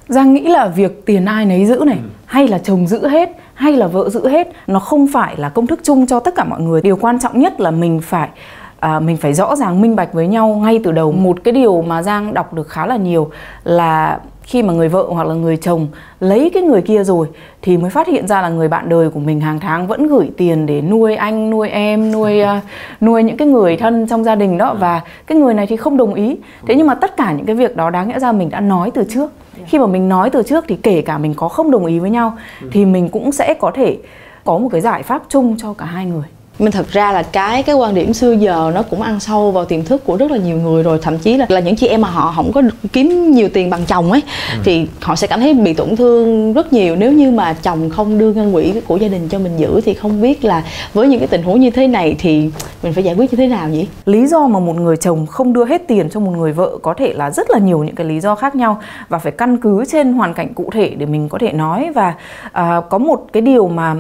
Giang 0.09 0.35
nghĩ 0.35 0.49
là 0.49 0.69
việc 0.69 1.03
tiền 1.07 1.27
ai 1.27 1.47
nấy 1.47 1.67
giữ 1.67 1.83
này 1.87 1.99
hay 2.27 2.49
là 2.49 2.59
chồng 2.59 2.87
giữ 2.87 3.09
hết 3.09 3.31
hay 3.55 3.73
là 3.73 3.87
vợ 3.87 4.09
giữ 4.09 4.29
hết 4.29 4.49
nó 4.67 4.79
không 4.79 5.07
phải 5.13 5.37
là 5.37 5.49
công 5.49 5.67
thức 5.67 5.81
chung 5.83 6.07
cho 6.07 6.21
tất 6.21 6.35
cả 6.35 6.45
mọi 6.45 6.61
người. 6.61 6.81
Điều 6.83 6.97
quan 6.97 7.19
trọng 7.19 7.41
nhất 7.41 7.61
là 7.61 7.71
mình 7.71 8.01
phải 8.01 8.29
à, 8.81 9.01
mình 9.01 9.17
phải 9.17 9.35
rõ 9.35 9.57
ràng 9.57 9.81
minh 9.81 9.97
bạch 9.97 10.13
với 10.13 10.27
nhau 10.27 10.49
ngay 10.49 10.81
từ 10.85 10.93
đầu. 10.93 11.13
Một 11.13 11.37
cái 11.45 11.53
điều 11.53 11.83
mà 11.83 12.03
giang 12.03 12.35
đọc 12.35 12.55
được 12.55 12.69
khá 12.69 12.87
là 12.87 12.97
nhiều 12.97 13.31
là 13.65 14.21
khi 14.43 14.63
mà 14.63 14.73
người 14.73 14.89
vợ 14.89 15.07
hoặc 15.09 15.27
là 15.27 15.35
người 15.35 15.57
chồng 15.57 15.87
lấy 16.21 16.51
cái 16.55 16.63
người 16.63 16.83
kia 16.83 17.05
rồi 17.05 17.29
thì 17.63 17.77
mới 17.77 17.91
phát 17.91 18.07
hiện 18.07 18.29
ra 18.29 18.43
là 18.43 18.49
người 18.49 18.69
bạn 18.69 18.89
đời 18.89 19.11
của 19.11 19.21
mình 19.21 19.41
hàng 19.41 19.61
tháng 19.61 19.87
vẫn 19.87 20.07
gửi 20.07 20.31
tiền 20.37 20.67
để 20.67 20.81
nuôi 20.81 21.17
anh 21.17 21.51
nuôi 21.51 21.69
em 21.69 22.13
nuôi 22.13 22.43
uh, 22.43 22.49
nuôi 23.01 23.23
những 23.23 23.37
cái 23.37 23.49
người 23.49 23.77
thân 23.77 24.07
trong 24.07 24.25
gia 24.25 24.35
đình 24.35 24.59
đó. 24.59 24.75
Và 24.75 25.01
cái 25.27 25.39
người 25.39 25.55
này 25.55 25.67
thì 25.67 25.77
không 25.77 25.97
đồng 25.97 26.15
ý. 26.15 26.37
Thế 26.67 26.75
nhưng 26.75 26.87
mà 26.87 26.95
tất 26.95 27.17
cả 27.17 27.33
những 27.33 27.47
cái 27.47 27.57
việc 27.57 27.77
đó 27.77 27.91
đáng 27.91 28.09
lẽ 28.09 28.19
ra 28.19 28.33
mình 28.33 28.51
đã 28.51 28.61
nói 28.61 28.91
từ 28.91 29.05
trước 29.09 29.33
khi 29.67 29.79
mà 29.79 29.87
mình 29.87 30.09
nói 30.09 30.31
từ 30.31 30.43
trước 30.43 30.65
thì 30.69 30.77
kể 30.83 31.03
cả 31.03 31.19
mình 31.19 31.35
có 31.35 31.49
không 31.49 31.71
đồng 31.71 31.87
ý 31.87 31.99
với 31.99 32.11
nhau, 32.11 32.37
thì 32.71 32.85
mình 32.85 33.09
cũng 33.09 33.33
sẽ 33.33 33.55
có 33.55 33.71
thể 33.75 33.99
có 34.45 34.59
một 34.59 34.69
cái 34.73 34.81
giải 34.81 35.03
pháp 35.03 35.23
chung 35.29 35.57
cho 35.59 35.75
cả 35.75 35.85
hai 35.85 36.07
người 36.07 36.25
mình 36.59 36.73
thật 36.73 36.87
ra 36.93 37.13
là 37.13 37.23
cái 37.23 37.63
cái 37.63 37.77
quan 37.77 37.95
điểm 37.95 38.13
xưa 38.13 38.33
giờ 38.33 38.73
nó 38.75 38.83
cũng 38.83 39.03
ăn 39.03 39.21
sâu 39.21 39.51
vào 39.51 39.65
tiềm 39.65 39.85
thức 39.85 40.05
của 40.05 40.17
rất 40.17 40.31
là 40.31 40.37
nhiều 40.37 40.57
người 40.57 40.83
rồi. 40.83 40.99
Thậm 41.03 41.19
chí 41.19 41.37
là 41.37 41.47
là 41.49 41.61
những 41.61 41.77
chị 41.77 41.87
em 41.87 42.01
mà 42.01 42.11
họ 42.11 42.33
không 42.37 42.53
có 42.53 42.63
kiếm 42.93 43.31
nhiều 43.31 43.49
tiền 43.49 43.71
bằng 43.71 43.85
chồng 43.87 44.13
ấy 44.13 44.23
ừ. 44.53 44.59
thì 44.65 44.87
họ 45.01 45.17
sẽ 45.17 45.27
cảm 45.27 45.41
thấy 45.41 45.55
bị 45.55 45.75
tổn 45.75 45.97
thương 45.97 46.53
rất 46.53 46.73
nhiều. 46.73 46.97
Nếu 46.97 47.13
như 47.13 47.31
mà 47.31 47.53
chồng 47.53 47.91
không 47.91 48.19
đưa 48.19 48.33
ngân 48.33 48.53
quỹ 48.53 48.73
của 48.87 48.97
gia 48.97 49.09
đình 49.09 49.29
cho 49.29 49.39
mình 49.39 49.57
giữ 49.57 49.81
thì 49.85 49.95
không 49.95 50.21
biết 50.21 50.45
là 50.45 50.65
với 50.95 51.09
những 51.09 51.19
cái 51.19 51.29
tình 51.29 51.43
huống 51.43 51.61
như 51.61 51.71
thế 51.71 51.87
này 51.87 52.17
thì 52.19 52.51
mình 52.83 52.93
phải 52.93 53.05
giải 53.05 53.15
quyết 53.15 53.33
như 53.33 53.37
thế 53.37 53.47
nào 53.47 53.69
nhỉ? 53.69 53.87
Lý 54.07 54.27
do 54.27 54.47
mà 54.47 54.59
một 54.59 54.77
người 54.77 54.97
chồng 54.97 55.27
không 55.27 55.53
đưa 55.53 55.65
hết 55.65 55.83
tiền 55.89 56.09
cho 56.11 56.21
một 56.21 56.33
người 56.37 56.53
vợ 56.53 56.79
có 56.83 56.95
thể 56.95 57.13
là 57.13 57.31
rất 57.31 57.51
là 57.51 57.59
nhiều 57.59 57.85
những 57.85 57.95
cái 57.95 58.07
lý 58.07 58.21
do 58.21 58.35
khác 58.35 58.57
nhau 58.57 58.81
và 59.09 59.19
phải 59.19 59.33
căn 59.33 59.57
cứ 59.57 59.85
trên 59.93 60.13
hoàn 60.13 60.35
cảnh 60.35 60.55
cụ 60.55 60.71
thể 60.73 60.89
để 60.89 61.07
mình 61.07 61.29
có 61.29 61.39
thể 61.39 61.53
nói. 61.53 61.91
Và 61.95 62.15
à, 62.53 62.81
có 62.91 62.99
một 62.99 63.27
cái 63.33 63.41
điều 63.41 63.69
mà 63.69 63.95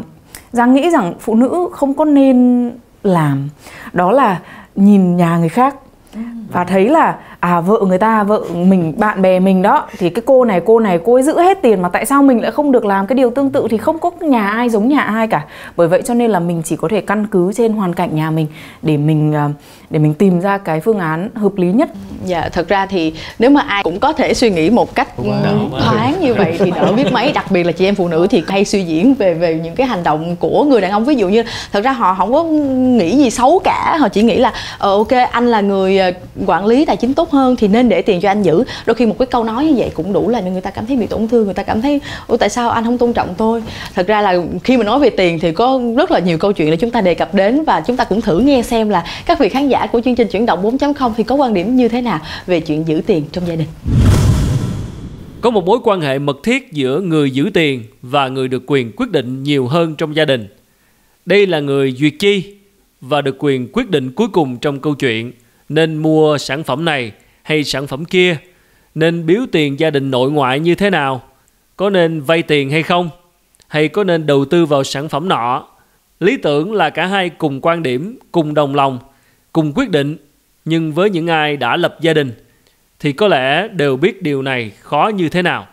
giang 0.54 0.74
nghĩ 0.74 0.90
rằng 0.90 1.14
phụ 1.20 1.34
nữ 1.34 1.68
không 1.72 1.94
có 1.94 2.04
nên 2.04 2.70
làm. 3.02 3.48
Đó 3.92 4.12
là 4.12 4.40
nhìn 4.74 5.16
nhà 5.16 5.38
người 5.38 5.48
khác. 5.48 5.76
Ừ 6.14 6.20
và 6.52 6.64
thấy 6.64 6.88
là 6.88 7.16
à 7.40 7.60
vợ 7.60 7.80
người 7.88 7.98
ta 7.98 8.22
vợ 8.22 8.40
mình 8.54 8.94
bạn 8.96 9.22
bè 9.22 9.40
mình 9.40 9.62
đó 9.62 9.86
thì 9.98 10.10
cái 10.10 10.22
cô 10.26 10.44
này 10.44 10.60
cô 10.64 10.80
này 10.80 10.98
cô 11.04 11.14
ấy 11.14 11.22
giữ 11.22 11.40
hết 11.40 11.62
tiền 11.62 11.82
mà 11.82 11.88
tại 11.88 12.06
sao 12.06 12.22
mình 12.22 12.42
lại 12.42 12.50
không 12.50 12.72
được 12.72 12.84
làm 12.84 13.06
cái 13.06 13.16
điều 13.16 13.30
tương 13.30 13.50
tự 13.50 13.66
thì 13.70 13.78
không 13.78 13.98
có 13.98 14.10
nhà 14.20 14.48
ai 14.48 14.68
giống 14.68 14.88
nhà 14.88 15.00
ai 15.00 15.26
cả. 15.26 15.44
Bởi 15.76 15.88
vậy 15.88 16.02
cho 16.04 16.14
nên 16.14 16.30
là 16.30 16.40
mình 16.40 16.62
chỉ 16.64 16.76
có 16.76 16.88
thể 16.88 17.00
căn 17.00 17.26
cứ 17.26 17.52
trên 17.52 17.72
hoàn 17.72 17.94
cảnh 17.94 18.16
nhà 18.16 18.30
mình 18.30 18.46
để 18.82 18.96
mình 18.96 19.34
à, 19.34 19.48
để 19.90 19.98
mình 19.98 20.14
tìm 20.14 20.40
ra 20.40 20.58
cái 20.58 20.80
phương 20.80 20.98
án 20.98 21.28
hợp 21.34 21.56
lý 21.56 21.72
nhất. 21.72 21.90
Dạ 22.24 22.48
thật 22.52 22.68
ra 22.68 22.86
thì 22.86 23.14
nếu 23.38 23.50
mà 23.50 23.60
ai 23.60 23.82
cũng 23.82 24.00
có 24.00 24.12
thể 24.12 24.34
suy 24.34 24.50
nghĩ 24.50 24.70
một 24.70 24.94
cách 24.94 25.08
thoáng 25.80 26.14
như 26.20 26.34
vậy 26.34 26.56
thì 26.58 26.70
đỡ 26.70 26.92
biết 26.92 27.12
mấy. 27.12 27.32
Đặc 27.32 27.50
biệt 27.50 27.64
là 27.64 27.72
chị 27.72 27.84
em 27.84 27.94
phụ 27.94 28.08
nữ 28.08 28.26
thì 28.30 28.42
hay 28.48 28.64
suy 28.64 28.84
diễn 28.84 29.14
về 29.14 29.34
về 29.34 29.60
những 29.64 29.74
cái 29.74 29.86
hành 29.86 30.02
động 30.02 30.36
của 30.36 30.64
người 30.64 30.80
đàn 30.80 30.90
ông. 30.90 31.04
Ví 31.04 31.14
dụ 31.14 31.28
như 31.28 31.42
thật 31.72 31.84
ra 31.84 31.92
họ 31.92 32.14
không 32.14 32.32
có 32.32 32.42
nghĩ 32.44 33.16
gì 33.16 33.30
xấu 33.30 33.60
cả. 33.64 33.96
Họ 34.00 34.08
chỉ 34.08 34.22
nghĩ 34.22 34.36
là 34.36 34.52
ờ, 34.78 34.96
ok 34.96 35.12
anh 35.30 35.46
là 35.46 35.60
người 35.60 35.98
à, 35.98 36.10
quản 36.46 36.66
lý 36.66 36.84
tài 36.84 36.96
chính 36.96 37.14
tốt 37.14 37.30
hơn 37.30 37.56
thì 37.56 37.68
nên 37.68 37.88
để 37.88 38.02
tiền 38.02 38.20
cho 38.20 38.30
anh 38.30 38.42
giữ. 38.42 38.64
Đôi 38.86 38.94
khi 38.94 39.06
một 39.06 39.18
cái 39.18 39.26
câu 39.26 39.44
nói 39.44 39.64
như 39.64 39.74
vậy 39.76 39.90
cũng 39.94 40.12
đủ 40.12 40.28
làm 40.28 40.44
cho 40.44 40.50
người 40.50 40.60
ta 40.60 40.70
cảm 40.70 40.86
thấy 40.86 40.96
bị 40.96 41.06
tổn 41.06 41.28
thương, 41.28 41.44
người 41.44 41.54
ta 41.54 41.62
cảm 41.62 41.82
thấy, 41.82 42.00
ủa, 42.26 42.36
tại 42.36 42.48
sao 42.48 42.70
anh 42.70 42.84
không 42.84 42.98
tôn 42.98 43.12
trọng 43.12 43.34
tôi? 43.38 43.62
Thật 43.94 44.06
ra 44.06 44.20
là 44.20 44.36
khi 44.64 44.76
mà 44.76 44.84
nói 44.84 45.00
về 45.00 45.10
tiền 45.10 45.38
thì 45.38 45.52
có 45.52 45.80
rất 45.96 46.10
là 46.10 46.18
nhiều 46.18 46.38
câu 46.38 46.52
chuyện 46.52 46.70
để 46.70 46.76
chúng 46.76 46.90
ta 46.90 47.00
đề 47.00 47.14
cập 47.14 47.34
đến 47.34 47.64
và 47.64 47.82
chúng 47.86 47.96
ta 47.96 48.04
cũng 48.04 48.20
thử 48.20 48.38
nghe 48.38 48.62
xem 48.62 48.88
là 48.88 49.04
các 49.26 49.38
vị 49.38 49.48
khán 49.48 49.68
giả 49.68 49.86
của 49.86 50.00
chương 50.00 50.14
trình 50.14 50.28
chuyển 50.28 50.46
động 50.46 50.78
4.0 50.78 51.12
thì 51.16 51.24
có 51.24 51.34
quan 51.34 51.54
điểm 51.54 51.76
như 51.76 51.88
thế 51.88 52.00
nào 52.00 52.20
về 52.46 52.60
chuyện 52.60 52.88
giữ 52.88 53.02
tiền 53.06 53.24
trong 53.32 53.46
gia 53.46 53.56
đình? 53.56 53.68
Có 55.40 55.50
một 55.50 55.66
mối 55.66 55.78
quan 55.84 56.00
hệ 56.00 56.18
mật 56.18 56.36
thiết 56.42 56.72
giữa 56.72 57.00
người 57.00 57.30
giữ 57.30 57.50
tiền 57.54 57.82
và 58.02 58.28
người 58.28 58.48
được 58.48 58.62
quyền 58.66 58.92
quyết 58.96 59.10
định 59.10 59.42
nhiều 59.42 59.66
hơn 59.66 59.94
trong 59.94 60.16
gia 60.16 60.24
đình. 60.24 60.48
Đây 61.26 61.46
là 61.46 61.60
người 61.60 61.92
duyệt 61.92 62.12
chi 62.18 62.54
và 63.00 63.20
được 63.20 63.36
quyền 63.38 63.68
quyết 63.72 63.90
định 63.90 64.12
cuối 64.12 64.28
cùng 64.32 64.56
trong 64.56 64.80
câu 64.80 64.94
chuyện 64.94 65.32
nên 65.68 65.96
mua 65.96 66.38
sản 66.38 66.64
phẩm 66.64 66.84
này 66.84 67.12
hay 67.42 67.64
sản 67.64 67.86
phẩm 67.86 68.04
kia, 68.04 68.36
nên 68.94 69.26
biếu 69.26 69.40
tiền 69.52 69.80
gia 69.80 69.90
đình 69.90 70.10
nội 70.10 70.30
ngoại 70.30 70.60
như 70.60 70.74
thế 70.74 70.90
nào, 70.90 71.22
có 71.76 71.90
nên 71.90 72.20
vay 72.20 72.42
tiền 72.42 72.70
hay 72.70 72.82
không, 72.82 73.10
hay 73.68 73.88
có 73.88 74.04
nên 74.04 74.26
đầu 74.26 74.44
tư 74.44 74.66
vào 74.66 74.84
sản 74.84 75.08
phẩm 75.08 75.28
nọ. 75.28 75.66
Lý 76.20 76.36
tưởng 76.36 76.72
là 76.72 76.90
cả 76.90 77.06
hai 77.06 77.28
cùng 77.28 77.60
quan 77.60 77.82
điểm, 77.82 78.18
cùng 78.32 78.54
đồng 78.54 78.74
lòng, 78.74 78.98
cùng 79.52 79.72
quyết 79.74 79.90
định, 79.90 80.16
nhưng 80.64 80.92
với 80.92 81.10
những 81.10 81.26
ai 81.26 81.56
đã 81.56 81.76
lập 81.76 81.96
gia 82.00 82.12
đình 82.12 82.32
thì 83.00 83.12
có 83.12 83.28
lẽ 83.28 83.68
đều 83.68 83.96
biết 83.96 84.22
điều 84.22 84.42
này 84.42 84.72
khó 84.80 85.10
như 85.14 85.28
thế 85.28 85.42
nào. 85.42 85.66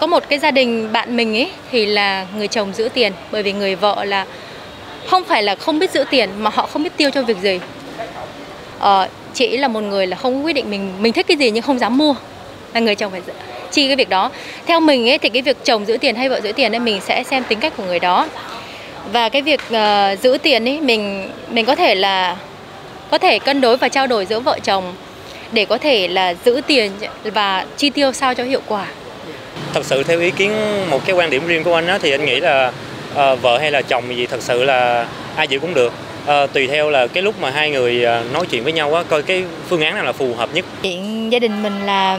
Có 0.00 0.06
một 0.06 0.28
cái 0.28 0.38
gia 0.38 0.50
đình 0.50 0.92
bạn 0.92 1.16
mình 1.16 1.36
ấy 1.36 1.50
thì 1.70 1.86
là 1.86 2.26
người 2.36 2.48
chồng 2.48 2.72
giữ 2.72 2.88
tiền 2.94 3.12
bởi 3.32 3.42
vì 3.42 3.52
người 3.52 3.74
vợ 3.74 4.04
là 4.04 4.26
không 5.06 5.24
phải 5.24 5.42
là 5.42 5.54
không 5.54 5.78
biết 5.78 5.90
giữ 5.90 6.04
tiền 6.10 6.30
mà 6.38 6.50
họ 6.54 6.66
không 6.66 6.82
biết 6.82 6.96
tiêu 6.96 7.10
cho 7.14 7.22
việc 7.22 7.36
gì. 7.36 7.60
Ờ, 8.78 9.08
chị 9.38 9.56
là 9.56 9.68
một 9.68 9.80
người 9.80 10.06
là 10.06 10.16
không 10.16 10.44
quyết 10.44 10.52
định 10.52 10.70
mình 10.70 10.92
mình 11.00 11.12
thích 11.12 11.26
cái 11.26 11.36
gì 11.36 11.50
nhưng 11.50 11.62
không 11.62 11.78
dám 11.78 11.98
mua 11.98 12.14
là 12.74 12.80
người 12.80 12.94
chồng 12.94 13.10
phải 13.10 13.20
giữ. 13.26 13.32
Chi 13.72 13.86
cái 13.86 13.96
việc 13.96 14.08
đó 14.08 14.30
theo 14.66 14.80
mình 14.80 15.08
ấy 15.08 15.18
thì 15.18 15.28
cái 15.28 15.42
việc 15.42 15.64
chồng 15.64 15.86
giữ 15.86 15.96
tiền 16.00 16.14
hay 16.14 16.28
vợ 16.28 16.40
giữ 16.40 16.52
tiền 16.52 16.74
ấy 16.74 16.80
mình 16.80 17.00
sẽ 17.00 17.22
xem 17.22 17.44
tính 17.48 17.60
cách 17.60 17.72
của 17.76 17.84
người 17.84 17.98
đó. 17.98 18.28
Và 19.12 19.28
cái 19.28 19.42
việc 19.42 19.60
uh, 19.68 20.22
giữ 20.22 20.38
tiền 20.42 20.68
ấy 20.68 20.80
mình 20.80 21.30
mình 21.48 21.64
có 21.64 21.74
thể 21.74 21.94
là 21.94 22.36
có 23.10 23.18
thể 23.18 23.38
cân 23.38 23.60
đối 23.60 23.76
và 23.76 23.88
trao 23.88 24.06
đổi 24.06 24.26
giữa 24.26 24.40
vợ 24.40 24.58
chồng 24.64 24.94
để 25.52 25.64
có 25.64 25.78
thể 25.78 26.08
là 26.08 26.34
giữ 26.44 26.60
tiền 26.66 26.92
và 27.24 27.66
chi 27.76 27.90
tiêu 27.90 28.12
sao 28.12 28.34
cho 28.34 28.44
hiệu 28.44 28.60
quả. 28.66 28.86
Thật 29.74 29.84
sự 29.84 30.02
theo 30.02 30.20
ý 30.20 30.30
kiến 30.30 30.52
một 30.90 31.06
cái 31.06 31.16
quan 31.16 31.30
điểm 31.30 31.46
riêng 31.46 31.64
của 31.64 31.74
anh 31.74 31.86
á 31.86 31.98
thì 32.02 32.10
anh 32.10 32.24
nghĩ 32.24 32.40
là 32.40 32.72
uh, 33.12 33.42
vợ 33.42 33.58
hay 33.58 33.70
là 33.70 33.82
chồng 33.82 34.16
gì 34.16 34.26
thật 34.26 34.42
sự 34.42 34.64
là 34.64 35.06
ai 35.36 35.48
giữ 35.48 35.58
cũng 35.58 35.74
được 35.74 35.92
à, 36.28 36.46
tùy 36.46 36.66
theo 36.66 36.90
là 36.90 37.06
cái 37.06 37.22
lúc 37.22 37.34
mà 37.40 37.50
hai 37.50 37.70
người 37.70 38.04
ờ, 38.04 38.24
nói 38.32 38.46
chuyện 38.50 38.64
với 38.64 38.72
nhau 38.72 38.94
á 38.94 39.02
coi 39.02 39.22
cái 39.22 39.44
phương 39.68 39.80
án 39.80 39.94
nào 39.94 40.04
là 40.04 40.12
phù 40.12 40.34
hợp 40.34 40.54
nhất. 40.54 40.64
Chuyện 40.82 41.32
gia 41.32 41.38
đình 41.38 41.62
mình 41.62 41.86
là 41.86 42.18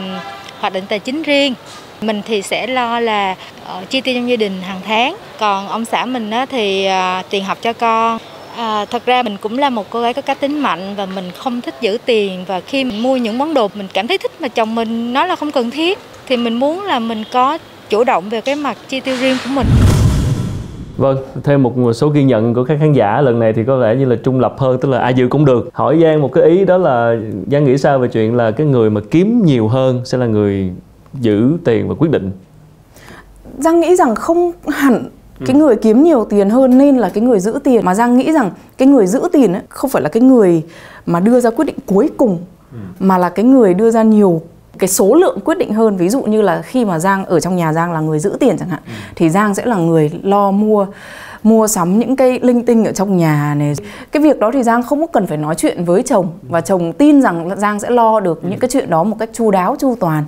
hoạch 0.60 0.72
định 0.72 0.84
tài 0.88 0.98
chính 0.98 1.22
riêng. 1.22 1.54
Mình 2.00 2.22
thì 2.26 2.42
sẽ 2.42 2.66
lo 2.66 3.00
là 3.00 3.36
uh, 3.78 3.90
chi 3.90 4.00
tiêu 4.00 4.14
trong 4.14 4.30
gia 4.30 4.36
đình 4.36 4.62
hàng 4.62 4.80
tháng. 4.86 5.16
Còn 5.38 5.68
ông 5.68 5.84
xã 5.84 6.04
mình 6.04 6.30
á, 6.30 6.46
thì 6.46 6.88
uh, 6.88 7.30
tiền 7.30 7.44
học 7.44 7.58
cho 7.62 7.72
con. 7.72 8.18
À, 8.56 8.84
thật 8.84 9.06
ra 9.06 9.22
mình 9.22 9.36
cũng 9.36 9.58
là 9.58 9.70
một 9.70 9.90
cô 9.90 10.00
gái 10.00 10.14
có 10.14 10.22
cá 10.22 10.34
tính 10.34 10.60
mạnh 10.60 10.94
và 10.96 11.06
mình 11.06 11.30
không 11.36 11.60
thích 11.60 11.74
giữ 11.80 11.98
tiền. 12.04 12.44
Và 12.46 12.60
khi 12.60 12.84
mình 12.84 13.02
mua 13.02 13.16
những 13.16 13.38
món 13.38 13.54
đồ 13.54 13.70
mình 13.74 13.88
cảm 13.92 14.06
thấy 14.06 14.18
thích 14.18 14.40
mà 14.40 14.48
chồng 14.48 14.74
mình 14.74 15.12
nói 15.12 15.28
là 15.28 15.36
không 15.36 15.52
cần 15.52 15.70
thiết 15.70 15.98
thì 16.26 16.36
mình 16.36 16.54
muốn 16.54 16.84
là 16.84 16.98
mình 16.98 17.24
có 17.32 17.58
chủ 17.88 18.04
động 18.04 18.28
về 18.28 18.40
cái 18.40 18.54
mặt 18.54 18.76
chi 18.88 19.00
tiêu 19.00 19.16
riêng 19.16 19.36
của 19.44 19.50
mình. 19.50 19.66
Vâng, 21.00 21.18
thêm 21.44 21.62
một 21.62 21.92
số 21.92 22.08
ghi 22.08 22.24
nhận 22.24 22.54
của 22.54 22.64
các 22.64 22.78
khán 22.80 22.92
giả 22.92 23.20
lần 23.20 23.38
này 23.38 23.52
thì 23.52 23.64
có 23.64 23.76
vẻ 23.76 23.96
như 23.96 24.04
là 24.04 24.16
trung 24.22 24.40
lập 24.40 24.54
hơn, 24.58 24.78
tức 24.80 24.88
là 24.88 24.98
ai 24.98 25.14
giữ 25.14 25.28
cũng 25.28 25.44
được. 25.44 25.68
Hỏi 25.72 26.00
Giang 26.02 26.20
một 26.20 26.32
cái 26.32 26.44
ý 26.44 26.64
đó 26.64 26.76
là 26.76 27.16
Giang 27.50 27.64
nghĩ 27.64 27.78
sao 27.78 27.98
về 27.98 28.08
chuyện 28.08 28.36
là 28.36 28.50
cái 28.50 28.66
người 28.66 28.90
mà 28.90 29.00
kiếm 29.10 29.42
nhiều 29.44 29.68
hơn 29.68 30.00
sẽ 30.04 30.18
là 30.18 30.26
người 30.26 30.70
giữ 31.20 31.56
tiền 31.64 31.88
và 31.88 31.94
quyết 31.98 32.10
định? 32.10 32.30
Giang 33.58 33.80
nghĩ 33.80 33.96
rằng 33.96 34.14
không 34.14 34.52
hẳn 34.68 35.04
cái 35.46 35.56
người 35.56 35.76
kiếm 35.76 36.02
nhiều 36.02 36.24
tiền 36.30 36.50
hơn 36.50 36.78
nên 36.78 36.96
là 36.96 37.08
cái 37.08 37.24
người 37.24 37.40
giữ 37.40 37.58
tiền 37.64 37.84
mà 37.84 37.94
giang 37.94 38.16
nghĩ 38.16 38.32
rằng 38.32 38.50
cái 38.78 38.88
người 38.88 39.06
giữ 39.06 39.22
tiền 39.32 39.52
ấy, 39.52 39.62
không 39.68 39.90
phải 39.90 40.02
là 40.02 40.08
cái 40.08 40.22
người 40.22 40.62
mà 41.06 41.20
đưa 41.20 41.40
ra 41.40 41.50
quyết 41.50 41.64
định 41.64 41.76
cuối 41.86 42.10
cùng 42.16 42.38
ừ. 42.72 42.78
mà 43.00 43.18
là 43.18 43.28
cái 43.28 43.44
người 43.44 43.74
đưa 43.74 43.90
ra 43.90 44.02
nhiều 44.02 44.42
cái 44.78 44.88
số 44.88 45.14
lượng 45.14 45.38
quyết 45.44 45.58
định 45.58 45.74
hơn. 45.74 45.96
Ví 45.96 46.08
dụ 46.08 46.22
như 46.22 46.42
là 46.42 46.62
khi 46.62 46.84
mà 46.84 46.98
giang 46.98 47.24
ở 47.24 47.40
trong 47.40 47.56
nhà 47.56 47.72
giang 47.72 47.92
là 47.92 48.00
người 48.00 48.18
giữ 48.18 48.36
tiền 48.40 48.58
chẳng 48.58 48.68
hạn 48.68 48.80
ừ. 48.86 48.92
thì 49.16 49.30
giang 49.30 49.54
sẽ 49.54 49.66
là 49.66 49.76
người 49.76 50.10
lo 50.22 50.50
mua 50.50 50.86
mua 51.42 51.66
sắm 51.66 51.98
những 51.98 52.16
cái 52.16 52.38
linh 52.42 52.64
tinh 52.64 52.84
ở 52.84 52.92
trong 52.92 53.16
nhà 53.16 53.54
này. 53.54 53.74
Cái 54.12 54.22
việc 54.22 54.38
đó 54.38 54.50
thì 54.54 54.62
giang 54.62 54.82
không 54.82 55.00
có 55.00 55.06
cần 55.06 55.26
phải 55.26 55.38
nói 55.38 55.54
chuyện 55.54 55.84
với 55.84 56.02
chồng 56.02 56.32
và 56.42 56.60
chồng 56.60 56.92
tin 56.92 57.22
rằng 57.22 57.58
giang 57.58 57.80
sẽ 57.80 57.90
lo 57.90 58.20
được 58.20 58.44
những 58.44 58.58
cái 58.58 58.70
chuyện 58.70 58.90
đó 58.90 59.04
một 59.04 59.16
cách 59.18 59.30
chu 59.32 59.50
đáo 59.50 59.76
chu 59.78 59.96
toàn. 60.00 60.24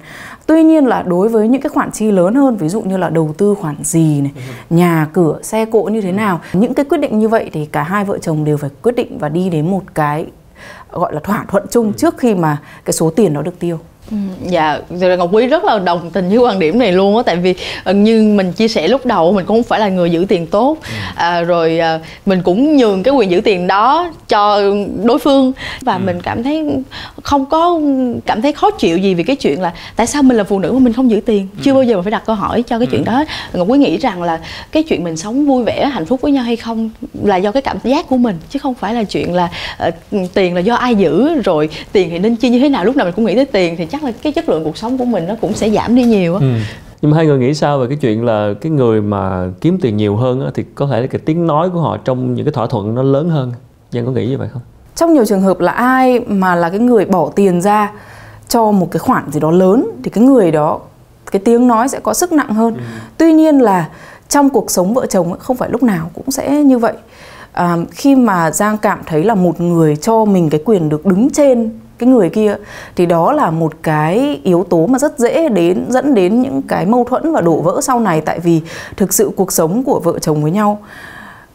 Tuy 0.47 0.63
nhiên 0.63 0.87
là 0.87 1.03
đối 1.03 1.29
với 1.29 1.49
những 1.49 1.61
cái 1.61 1.71
khoản 1.71 1.91
chi 1.91 2.11
lớn 2.11 2.35
hơn 2.35 2.57
ví 2.57 2.69
dụ 2.69 2.81
như 2.81 2.97
là 2.97 3.09
đầu 3.09 3.35
tư 3.39 3.55
khoản 3.61 3.77
gì 3.83 4.21
này 4.21 4.33
nhà 4.71 5.09
cửa 5.13 5.39
xe 5.43 5.65
cộ 5.65 5.83
như 5.83 6.01
thế 6.01 6.13
nào 6.13 6.41
những 6.53 6.75
cái 6.75 6.85
quyết 6.85 6.99
định 6.99 7.19
như 7.19 7.29
vậy 7.29 7.51
thì 7.53 7.67
cả 7.67 7.83
hai 7.83 8.05
vợ 8.05 8.19
chồng 8.19 8.45
đều 8.45 8.57
phải 8.57 8.71
quyết 8.83 8.97
định 8.97 9.19
và 9.19 9.29
đi 9.29 9.49
đến 9.49 9.71
một 9.71 9.83
cái 9.95 10.27
gọi 10.91 11.15
là 11.15 11.21
thỏa 11.21 11.45
thuận 11.49 11.67
chung 11.71 11.93
trước 11.93 12.19
khi 12.19 12.35
mà 12.35 12.59
cái 12.85 12.93
số 12.93 13.11
tiền 13.11 13.35
đó 13.35 13.43
được 13.43 13.59
tiêu 13.59 13.79
Ừ, 14.11 14.17
dạ 14.47 14.81
ngọc 14.91 15.29
quý 15.33 15.47
rất 15.47 15.65
là 15.65 15.79
đồng 15.79 16.11
tình 16.11 16.29
với 16.29 16.39
quan 16.39 16.59
điểm 16.59 16.79
này 16.79 16.93
luôn 16.93 17.17
á 17.17 17.23
tại 17.27 17.37
vì 17.37 17.55
ờ, 17.85 17.93
như 17.93 18.23
mình 18.23 18.53
chia 18.53 18.69
sẻ 18.69 18.89
lúc 18.89 19.07
đầu 19.07 19.33
mình 19.33 19.47
cũng 19.47 19.57
không 19.57 19.63
phải 19.63 19.81
là 19.81 19.89
người 19.89 20.11
giữ 20.11 20.27
tiền 20.29 20.47
tốt 20.47 20.77
ừ. 20.83 20.95
à, 21.15 21.41
rồi 21.41 21.79
à, 21.79 22.01
mình 22.27 22.43
cũng 22.43 22.77
nhường 22.77 23.03
cái 23.03 23.15
quyền 23.15 23.31
giữ 23.31 23.41
tiền 23.41 23.67
đó 23.67 24.13
cho 24.29 24.61
đối 25.05 25.19
phương 25.19 25.53
và 25.81 25.95
ừ. 25.95 26.01
mình 26.05 26.21
cảm 26.23 26.43
thấy 26.43 26.65
không 27.23 27.47
có 27.47 27.81
cảm 28.27 28.43
thấy 28.43 28.53
khó 28.53 28.71
chịu 28.71 28.99
gì 28.99 29.15
vì 29.15 29.23
cái 29.23 29.37
chuyện 29.37 29.61
là 29.61 29.73
tại 29.97 30.07
sao 30.07 30.23
mình 30.23 30.37
là 30.37 30.45
phụ 30.45 30.59
nữ 30.59 30.73
mà 30.73 30.79
mình 30.79 30.93
không 30.93 31.11
giữ 31.11 31.21
tiền 31.27 31.49
chưa 31.63 31.73
ừ. 31.73 31.75
bao 31.75 31.83
giờ 31.83 31.97
mà 31.97 32.03
phải 32.03 32.11
đặt 32.11 32.23
câu 32.27 32.37
hỏi 32.37 32.63
cho 32.63 32.79
cái 32.79 32.87
chuyện 32.91 33.05
đó 33.05 33.25
ngọc 33.53 33.69
quý 33.71 33.79
nghĩ 33.79 33.97
rằng 33.97 34.23
là 34.23 34.41
cái 34.73 34.83
chuyện 34.83 35.05
mình 35.05 35.17
sống 35.17 35.47
vui 35.47 35.65
vẻ 35.65 35.87
hạnh 35.87 36.07
phúc 36.07 36.21
với 36.21 36.33
nhau 36.33 36.45
hay 36.45 36.57
không 36.57 36.91
là 37.23 37.37
do 37.37 37.53
cái 37.53 37.63
cảm 37.63 37.77
giác 37.85 38.09
của 38.09 38.17
mình 38.17 38.37
chứ 38.51 38.59
không 38.59 38.75
phải 38.75 38.95
là 38.95 39.05
chuyện 39.05 39.35
là 39.35 39.49
uh, 39.89 39.95
tiền 40.35 40.55
là 40.55 40.61
do 40.61 40.75
ai 40.75 40.95
giữ 40.95 41.41
rồi 41.45 41.69
tiền 41.93 42.11
thì 42.11 42.19
nên 42.19 42.37
chi 42.37 42.49
như 42.49 42.59
thế 42.59 42.69
nào 42.69 42.85
lúc 42.85 42.97
nào 42.97 43.05
mình 43.05 43.15
cũng 43.15 43.25
nghĩ 43.25 43.35
tới 43.35 43.45
tiền 43.45 43.77
thì 43.79 43.87
chắc 43.93 44.05
là 44.05 44.13
cái 44.23 44.33
chất 44.33 44.49
lượng 44.49 44.65
cuộc 44.65 44.77
sống 44.77 44.99
của 44.99 45.05
mình 45.05 45.27
nó 45.27 45.35
cũng 45.41 45.55
sẽ 45.55 45.71
giảm 45.71 45.95
đi 45.95 46.05
nhiều 46.05 46.35
á 46.35 46.41
ừ. 46.41 46.47
nhưng 47.03 47.11
mà 47.11 47.17
hai 47.17 47.27
người 47.27 47.39
nghĩ 47.39 47.55
sao 47.55 47.79
về 47.79 47.87
cái 47.89 47.97
chuyện 47.97 48.25
là 48.25 48.55
cái 48.61 48.73
người 48.73 49.01
mà 49.01 49.49
kiếm 49.61 49.79
tiền 49.81 49.97
nhiều 49.97 50.17
hơn 50.17 50.45
á, 50.45 50.51
thì 50.55 50.65
có 50.75 50.87
thể 50.87 51.01
là 51.01 51.07
cái 51.07 51.21
tiếng 51.25 51.47
nói 51.47 51.71
của 51.71 51.81
họ 51.81 51.97
trong 51.97 52.35
những 52.35 52.45
cái 52.45 52.53
thỏa 52.53 52.67
thuận 52.67 52.95
nó 52.95 53.03
lớn 53.03 53.31
hơn 53.31 53.53
Giang 53.91 54.07
có 54.07 54.13
nghĩ 54.13 54.27
như 54.27 54.39
vậy 54.39 54.49
không? 54.53 54.63
Trong 54.97 55.15
nhiều 55.15 55.25
trường 55.25 55.43
hợp 55.43 55.61
là 55.61 55.73
ai 55.73 56.21
mà 56.21 56.55
là 56.55 56.71
cái 56.71 56.79
người 56.79 57.05
bỏ 57.05 57.31
tiền 57.37 57.61
ra 57.61 57.93
cho 58.49 58.71
một 58.71 58.91
cái 58.91 58.99
khoản 58.99 59.31
gì 59.31 59.41
đó 59.41 59.51
lớn 59.51 59.91
thì 60.05 60.11
cái 60.11 60.25
người 60.25 60.51
đó 60.51 60.81
cái 61.33 61.43
tiếng 61.45 61.69
nói 61.69 61.89
sẽ 61.89 62.01
có 62.01 62.15
sức 62.15 62.33
nặng 62.33 62.55
hơn. 62.55 62.75
Ừ. 62.75 62.81
Tuy 63.19 63.33
nhiên 63.33 63.59
là 63.59 63.89
trong 64.29 64.51
cuộc 64.51 64.71
sống 64.71 64.95
vợ 64.95 65.07
chồng 65.07 65.39
không 65.39 65.57
phải 65.57 65.71
lúc 65.71 65.83
nào 65.83 66.11
cũng 66.15 66.31
sẽ 66.31 66.63
như 66.63 66.79
vậy. 66.79 66.93
À, 67.53 67.77
khi 67.91 68.17
mà 68.17 68.51
Giang 68.51 68.79
cảm 68.79 69.01
thấy 69.07 69.25
là 69.25 69.35
một 69.35 69.61
người 69.61 69.97
cho 69.97 70.25
mình 70.25 70.51
cái 70.51 70.61
quyền 70.65 70.89
được 70.89 71.07
đứng 71.07 71.31
trên 71.31 71.71
cái 72.03 72.09
người 72.11 72.31
kia, 72.31 72.57
thì 72.97 73.07
đó 73.07 73.33
là 73.33 73.51
một 73.51 73.73
cái 73.83 74.41
yếu 74.45 74.65
tố 74.71 74.87
mà 74.87 74.99
rất 74.99 75.19
dễ 75.19 75.49
đến, 75.49 75.85
dẫn 75.89 76.15
đến 76.15 76.43
những 76.43 76.63
cái 76.63 76.87
mâu 76.87 77.05
thuẫn 77.05 77.33
và 77.33 77.41
đổ 77.41 77.61
vỡ 77.61 77.81
sau 77.83 78.01
này, 78.01 78.21
tại 78.21 78.39
vì 78.39 78.61
thực 78.97 79.13
sự 79.13 79.31
cuộc 79.37 79.53
sống 79.53 79.83
của 79.83 80.01
vợ 80.05 80.19
chồng 80.19 80.43
với 80.43 80.51
nhau 80.51 80.79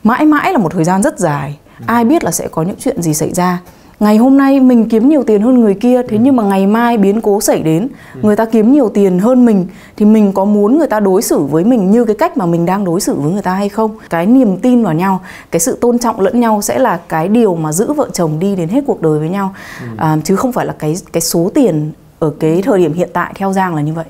mãi 0.03 0.25
mãi 0.25 0.53
là 0.53 0.57
một 0.57 0.73
thời 0.73 0.83
gian 0.83 1.03
rất 1.03 1.19
dài. 1.19 1.57
Ai 1.85 2.05
biết 2.05 2.23
là 2.23 2.31
sẽ 2.31 2.47
có 2.47 2.61
những 2.61 2.75
chuyện 2.79 3.01
gì 3.01 3.13
xảy 3.13 3.33
ra 3.33 3.59
ngày 3.99 4.17
hôm 4.17 4.37
nay 4.37 4.59
mình 4.59 4.89
kiếm 4.89 5.09
nhiều 5.09 5.23
tiền 5.23 5.41
hơn 5.41 5.59
người 5.59 5.73
kia 5.73 6.01
thế 6.03 6.17
nhưng 6.17 6.35
mà 6.35 6.43
ngày 6.43 6.67
mai 6.67 6.97
biến 6.97 7.21
cố 7.21 7.41
xảy 7.41 7.63
đến 7.63 7.87
người 8.21 8.35
ta 8.35 8.45
kiếm 8.45 8.71
nhiều 8.71 8.89
tiền 8.89 9.19
hơn 9.19 9.45
mình 9.45 9.65
thì 9.97 10.05
mình 10.05 10.33
có 10.33 10.45
muốn 10.45 10.77
người 10.77 10.87
ta 10.87 10.99
đối 10.99 11.21
xử 11.21 11.39
với 11.39 11.63
mình 11.63 11.91
như 11.91 12.05
cái 12.05 12.15
cách 12.15 12.37
mà 12.37 12.45
mình 12.45 12.65
đang 12.65 12.85
đối 12.85 13.01
xử 13.01 13.13
với 13.13 13.31
người 13.31 13.41
ta 13.41 13.53
hay 13.53 13.69
không? 13.69 13.97
Cái 14.09 14.25
niềm 14.25 14.57
tin 14.57 14.83
vào 14.83 14.93
nhau 14.93 15.21
cái 15.51 15.59
sự 15.59 15.77
tôn 15.81 15.99
trọng 15.99 16.19
lẫn 16.19 16.39
nhau 16.39 16.61
sẽ 16.61 16.79
là 16.79 16.99
cái 17.09 17.27
điều 17.27 17.55
mà 17.55 17.71
giữ 17.71 17.93
vợ 17.93 18.09
chồng 18.13 18.39
đi 18.39 18.55
đến 18.55 18.69
hết 18.69 18.83
cuộc 18.87 19.01
đời 19.01 19.19
với 19.19 19.29
nhau. 19.29 19.53
À, 19.97 20.17
chứ 20.23 20.35
không 20.35 20.51
phải 20.51 20.65
là 20.65 20.73
cái 20.79 20.95
cái 21.13 21.21
số 21.21 21.51
tiền 21.53 21.91
ở 22.19 22.31
cái 22.39 22.61
thời 22.61 22.79
điểm 22.79 22.93
hiện 22.93 23.09
tại 23.13 23.33
theo 23.35 23.53
giang 23.53 23.75
là 23.75 23.81
như 23.81 23.93
vậy. 23.93 24.05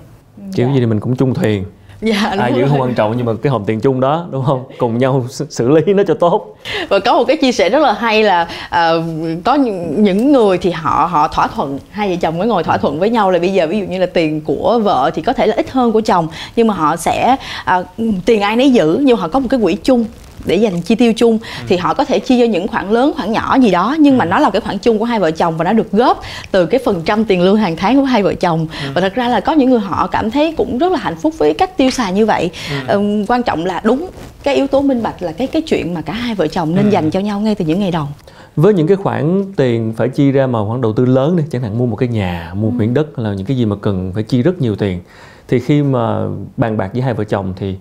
Kiểu 0.55 0.67
gì 0.67 0.79
thì 0.79 0.85
mình 0.85 0.99
cũng 0.99 1.15
chung 1.15 1.33
thuyền 1.33 1.65
dạ, 2.01 2.33
ai 2.39 2.53
giữ 2.53 2.65
không 2.69 2.81
quan 2.81 2.93
trọng 2.93 3.13
nhưng 3.17 3.25
mà 3.25 3.33
cái 3.43 3.51
hòm 3.51 3.65
tiền 3.65 3.79
chung 3.79 3.99
đó 3.99 4.25
đúng 4.31 4.45
không? 4.45 4.63
Cùng 4.77 4.97
nhau 4.97 5.25
xử 5.49 5.69
lý 5.69 5.93
nó 5.93 6.03
cho 6.07 6.13
tốt. 6.13 6.57
Và 6.89 6.99
có 6.99 7.13
một 7.13 7.23
cái 7.27 7.37
chia 7.37 7.51
sẻ 7.51 7.69
rất 7.69 7.79
là 7.79 7.93
hay 7.93 8.23
là 8.23 8.47
uh, 8.65 9.03
có 9.45 9.55
những 9.55 10.31
người 10.31 10.57
thì 10.57 10.71
họ 10.71 11.09
họ 11.11 11.27
thỏa 11.27 11.47
thuận 11.47 11.79
hai 11.91 12.09
vợ 12.09 12.15
chồng 12.21 12.37
mới 12.37 12.47
ngồi 12.47 12.63
thỏa 12.63 12.77
thuận 12.77 12.99
với 12.99 13.09
nhau 13.09 13.31
là 13.31 13.39
bây 13.39 13.53
giờ 13.53 13.67
ví 13.67 13.79
dụ 13.79 13.85
như 13.85 13.99
là 13.99 14.05
tiền 14.05 14.41
của 14.41 14.79
vợ 14.83 15.11
thì 15.13 15.21
có 15.21 15.33
thể 15.33 15.47
là 15.47 15.55
ít 15.55 15.71
hơn 15.71 15.91
của 15.91 16.01
chồng 16.01 16.27
nhưng 16.55 16.67
mà 16.67 16.73
họ 16.73 16.95
sẽ 16.95 17.35
uh, 17.79 17.85
tiền 18.25 18.41
ai 18.41 18.55
nấy 18.55 18.71
giữ 18.71 18.99
nhưng 19.01 19.17
họ 19.17 19.27
có 19.27 19.39
một 19.39 19.47
cái 19.51 19.59
quỹ 19.63 19.77
chung 19.83 20.05
để 20.47 20.55
dành 20.55 20.81
chi 20.81 20.95
tiêu 20.95 21.13
chung 21.13 21.39
ừ. 21.41 21.63
thì 21.67 21.77
họ 21.77 21.93
có 21.93 22.05
thể 22.05 22.19
chia 22.19 22.39
cho 22.39 22.45
những 22.51 22.67
khoản 22.67 22.89
lớn 22.89 23.11
khoản 23.15 23.31
nhỏ 23.31 23.57
gì 23.61 23.71
đó 23.71 23.95
nhưng 23.99 24.17
mà 24.17 24.25
ừ. 24.25 24.29
nó 24.29 24.39
là 24.39 24.49
cái 24.49 24.61
khoản 24.61 24.77
chung 24.77 24.99
của 24.99 25.05
hai 25.05 25.19
vợ 25.19 25.31
chồng 25.31 25.57
và 25.57 25.63
nó 25.63 25.73
được 25.73 25.91
góp 25.91 26.21
từ 26.51 26.65
cái 26.65 26.79
phần 26.85 27.01
trăm 27.05 27.25
tiền 27.25 27.41
lương 27.41 27.57
hàng 27.57 27.75
tháng 27.75 27.95
của 27.95 28.03
hai 28.03 28.23
vợ 28.23 28.33
chồng 28.33 28.67
ừ. 28.83 28.89
và 28.93 29.01
thật 29.01 29.15
ra 29.15 29.27
là 29.27 29.39
có 29.39 29.53
những 29.53 29.69
người 29.69 29.79
họ 29.79 30.07
cảm 30.07 30.31
thấy 30.31 30.53
cũng 30.57 30.77
rất 30.77 30.91
là 30.91 30.99
hạnh 30.99 31.15
phúc 31.15 31.33
với 31.37 31.53
cách 31.53 31.77
tiêu 31.77 31.89
xài 31.89 32.13
như 32.13 32.25
vậy 32.25 32.49
ừ. 32.87 33.25
quan 33.27 33.43
trọng 33.43 33.65
là 33.65 33.81
đúng 33.83 34.07
cái 34.43 34.55
yếu 34.55 34.67
tố 34.67 34.81
minh 34.81 35.03
bạch 35.03 35.21
là 35.21 35.31
cái 35.31 35.47
cái 35.47 35.61
chuyện 35.61 35.93
mà 35.93 36.01
cả 36.01 36.13
hai 36.13 36.35
vợ 36.35 36.47
chồng 36.47 36.75
nên 36.75 36.85
ừ. 36.85 36.89
dành 36.91 37.11
cho 37.11 37.19
nhau 37.19 37.39
ngay 37.39 37.55
từ 37.55 37.65
những 37.65 37.79
ngày 37.79 37.91
đầu 37.91 38.07
với 38.55 38.73
những 38.73 38.87
cái 38.87 38.97
khoản 38.97 39.53
tiền 39.55 39.93
phải 39.97 40.09
chi 40.09 40.31
ra 40.31 40.47
mà 40.47 40.59
khoản 40.67 40.81
đầu 40.81 40.93
tư 40.93 41.05
lớn 41.05 41.35
đi 41.35 41.43
chẳng 41.51 41.61
hạn 41.61 41.77
mua 41.77 41.85
một 41.85 41.95
cái 41.95 42.09
nhà 42.09 42.51
mua 42.55 42.69
một 42.69 42.75
miếng 42.77 42.93
đất 42.93 43.19
là 43.19 43.33
những 43.33 43.45
cái 43.45 43.57
gì 43.57 43.65
mà 43.65 43.75
cần 43.81 44.11
phải 44.13 44.23
chi 44.23 44.41
rất 44.41 44.61
nhiều 44.61 44.75
tiền 44.75 44.99
thì 45.47 45.59
khi 45.59 45.83
mà 45.83 46.27
bàn 46.57 46.77
bạc 46.77 46.89
với 46.93 47.01
hai 47.01 47.13
vợ 47.13 47.23
chồng 47.23 47.53
thì 47.55 47.75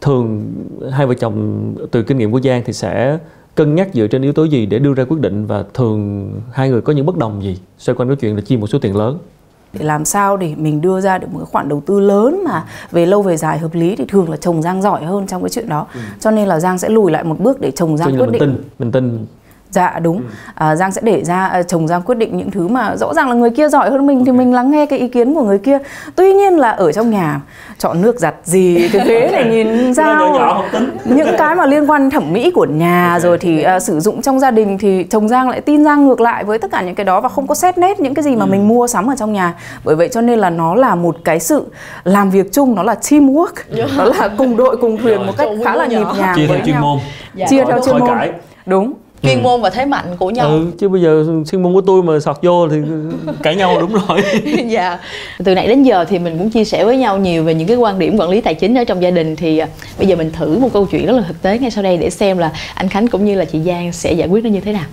thường 0.00 0.52
hai 0.92 1.06
vợ 1.06 1.14
chồng 1.14 1.74
từ 1.90 2.02
kinh 2.02 2.18
nghiệm 2.18 2.32
của 2.32 2.40
Giang 2.40 2.62
thì 2.64 2.72
sẽ 2.72 3.18
cân 3.54 3.74
nhắc 3.74 3.88
dựa 3.94 4.06
trên 4.06 4.22
yếu 4.22 4.32
tố 4.32 4.44
gì 4.44 4.66
để 4.66 4.78
đưa 4.78 4.94
ra 4.94 5.04
quyết 5.04 5.20
định 5.20 5.46
và 5.46 5.64
thường 5.74 6.30
hai 6.52 6.70
người 6.70 6.80
có 6.80 6.92
những 6.92 7.06
bất 7.06 7.16
đồng 7.16 7.42
gì 7.42 7.58
xoay 7.78 7.96
quanh 7.96 8.08
cái 8.08 8.16
chuyện 8.16 8.36
là 8.36 8.42
chi 8.46 8.56
một 8.56 8.66
số 8.66 8.78
tiền 8.78 8.96
lớn? 8.96 9.18
Để 9.72 9.84
làm 9.84 10.04
sao 10.04 10.36
để 10.36 10.54
mình 10.56 10.80
đưa 10.80 11.00
ra 11.00 11.18
được 11.18 11.26
một 11.32 11.38
cái 11.38 11.46
khoản 11.46 11.68
đầu 11.68 11.82
tư 11.86 12.00
lớn 12.00 12.44
mà 12.44 12.64
về 12.90 13.06
lâu 13.06 13.22
về 13.22 13.36
dài 13.36 13.58
hợp 13.58 13.74
lý 13.74 13.96
thì 13.96 14.04
thường 14.08 14.30
là 14.30 14.36
chồng 14.36 14.62
Giang 14.62 14.82
giỏi 14.82 15.04
hơn 15.04 15.26
trong 15.26 15.42
cái 15.42 15.50
chuyện 15.50 15.68
đó. 15.68 15.86
Ừ. 15.94 16.00
cho 16.20 16.30
nên 16.30 16.48
là 16.48 16.60
Giang 16.60 16.78
sẽ 16.78 16.88
lùi 16.88 17.10
lại 17.10 17.24
một 17.24 17.40
bước 17.40 17.60
để 17.60 17.70
chồng 17.70 17.96
Giang 17.96 18.18
quyết 18.18 18.30
định. 18.30 18.40
tin, 18.40 18.62
mình 18.78 18.92
tin 18.92 19.26
dạ 19.70 19.98
đúng. 20.02 20.16
Ừ. 20.16 20.22
à, 20.54 20.76
giang 20.76 20.92
sẽ 20.92 21.00
để 21.04 21.24
ra 21.24 21.46
à, 21.46 21.62
chồng 21.62 21.88
giang 21.88 22.02
quyết 22.02 22.14
định 22.14 22.36
những 22.36 22.50
thứ 22.50 22.68
mà 22.68 22.96
rõ 22.96 23.14
ràng 23.14 23.28
là 23.28 23.34
người 23.34 23.50
kia 23.50 23.68
giỏi 23.68 23.90
hơn 23.90 24.06
mình 24.06 24.18
okay. 24.18 24.26
thì 24.26 24.32
mình 24.32 24.54
lắng 24.54 24.70
nghe 24.70 24.86
cái 24.86 24.98
ý 24.98 25.08
kiến 25.08 25.34
của 25.34 25.42
người 25.42 25.58
kia. 25.58 25.78
Tuy 26.16 26.32
nhiên 26.32 26.58
là 26.58 26.70
ở 26.70 26.92
trong 26.92 27.10
nhà 27.10 27.40
chọn 27.78 28.02
nước 28.02 28.18
giặt 28.18 28.34
gì 28.44 28.88
cái 28.92 29.08
ghế 29.08 29.30
này 29.32 29.44
nhìn 29.44 29.94
sao 29.94 30.64
những 31.04 31.28
cái 31.38 31.54
mà 31.54 31.66
liên 31.66 31.90
quan 31.90 32.10
thẩm 32.10 32.32
mỹ 32.32 32.50
của 32.50 32.66
nhà 32.66 33.06
okay. 33.06 33.20
rồi 33.20 33.38
thì 33.38 33.64
uh, 33.76 33.82
sử 33.82 34.00
dụng 34.00 34.22
trong 34.22 34.40
gia 34.40 34.50
đình 34.50 34.78
thì 34.78 35.04
chồng 35.04 35.28
giang 35.28 35.48
lại 35.48 35.60
tin 35.60 35.84
giang 35.84 36.06
ngược 36.06 36.20
lại 36.20 36.44
với 36.44 36.58
tất 36.58 36.70
cả 36.70 36.82
những 36.82 36.94
cái 36.94 37.04
đó 37.04 37.20
và 37.20 37.28
không 37.28 37.46
có 37.46 37.54
xét 37.54 37.78
nét 37.78 38.00
những 38.00 38.14
cái 38.14 38.22
gì 38.22 38.36
mà 38.36 38.44
ừ. 38.44 38.50
mình 38.50 38.68
mua 38.68 38.86
sắm 38.86 39.06
ở 39.06 39.14
trong 39.18 39.32
nhà. 39.32 39.54
Bởi 39.84 39.96
vậy 39.96 40.08
cho 40.12 40.20
nên 40.20 40.38
là 40.38 40.50
nó 40.50 40.74
là 40.74 40.94
một 40.94 41.16
cái 41.24 41.40
sự 41.40 41.66
làm 42.04 42.30
việc 42.30 42.52
chung 42.52 42.74
nó 42.74 42.82
là 42.82 42.94
teamwork. 42.94 43.76
Yeah. 43.76 43.90
nó 43.96 44.04
là 44.04 44.28
cùng 44.38 44.56
đội 44.56 44.76
cùng 44.76 44.96
thuyền 44.96 45.26
một 45.26 45.32
cách 45.38 45.48
khá 45.64 45.76
là 45.76 45.86
nhịp 45.86 46.06
nhàng 46.18 46.36
chia 46.36 46.46
theo 46.46 46.58
chuyên 46.66 46.80
môn. 46.80 46.98
Dạ. 47.34 47.46
chia 47.50 47.64
theo 47.64 47.80
chuyên 47.84 47.98
môn. 47.98 48.18
Đúng 48.66 48.92
chuyên 49.22 49.38
ừ. 49.38 49.42
môn 49.42 49.60
và 49.60 49.70
thế 49.70 49.84
mạnh 49.84 50.06
của 50.18 50.30
nhau. 50.30 50.48
Ừ 50.48 50.66
chứ 50.78 50.88
bây 50.88 51.02
giờ 51.02 51.24
chuyên 51.50 51.62
môn 51.62 51.74
của 51.74 51.80
tôi 51.80 52.02
mà 52.02 52.20
sọt 52.20 52.36
vô 52.42 52.68
thì 52.68 52.76
cãi 53.42 53.56
nhau 53.56 53.80
đúng 53.80 53.92
rồi. 53.92 54.22
Dạ. 54.68 54.98
Từ 55.44 55.54
nãy 55.54 55.66
đến 55.66 55.82
giờ 55.82 56.04
thì 56.04 56.18
mình 56.18 56.38
cũng 56.38 56.50
chia 56.50 56.64
sẻ 56.64 56.84
với 56.84 56.96
nhau 56.96 57.18
nhiều 57.18 57.44
về 57.44 57.54
những 57.54 57.68
cái 57.68 57.76
quan 57.76 57.98
điểm 57.98 58.16
quản 58.16 58.30
lý 58.30 58.40
tài 58.40 58.54
chính 58.54 58.74
ở 58.74 58.84
trong 58.84 59.02
gia 59.02 59.10
đình 59.10 59.36
thì 59.36 59.58
à, 59.58 59.68
bây 59.98 60.06
giờ 60.06 60.16
mình 60.16 60.30
thử 60.32 60.58
một 60.58 60.72
câu 60.72 60.86
chuyện 60.86 61.06
rất 61.06 61.12
là 61.12 61.22
thực 61.28 61.42
tế 61.42 61.58
ngay 61.58 61.70
sau 61.70 61.84
đây 61.84 61.96
để 61.96 62.10
xem 62.10 62.38
là 62.38 62.52
anh 62.74 62.88
Khánh 62.88 63.08
cũng 63.08 63.24
như 63.24 63.34
là 63.34 63.44
chị 63.44 63.60
Giang 63.60 63.92
sẽ 63.92 64.12
giải 64.12 64.28
quyết 64.28 64.44
nó 64.44 64.50
như 64.50 64.60
thế 64.60 64.72
nào. 64.72 64.84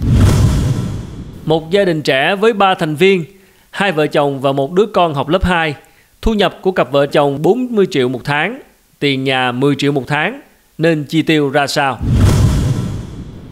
Một 1.45 1.71
gia 1.71 1.85
đình 1.85 2.01
trẻ 2.01 2.35
với 2.35 2.53
ba 2.53 2.75
thành 2.75 2.95
viên 2.95 3.23
hai 3.71 3.91
vợ 3.91 4.07
chồng 4.07 4.41
và 4.41 4.51
một 4.51 4.73
đứa 4.73 4.85
con 4.85 5.13
học 5.13 5.29
lớp 5.29 5.43
2 5.43 5.75
thu 6.21 6.33
nhập 6.33 6.59
của 6.61 6.71
cặp 6.71 6.91
vợ 6.91 7.05
chồng 7.05 7.41
40 7.41 7.85
triệu 7.91 8.09
một 8.09 8.21
tháng 8.23 8.59
tiền 8.99 9.23
nhà 9.23 9.51
10 9.51 9.75
triệu 9.77 9.91
một 9.91 10.03
tháng 10.07 10.41
nên 10.77 11.03
chi 11.03 11.21
tiêu 11.21 11.49
ra 11.49 11.67
sao 11.67 11.99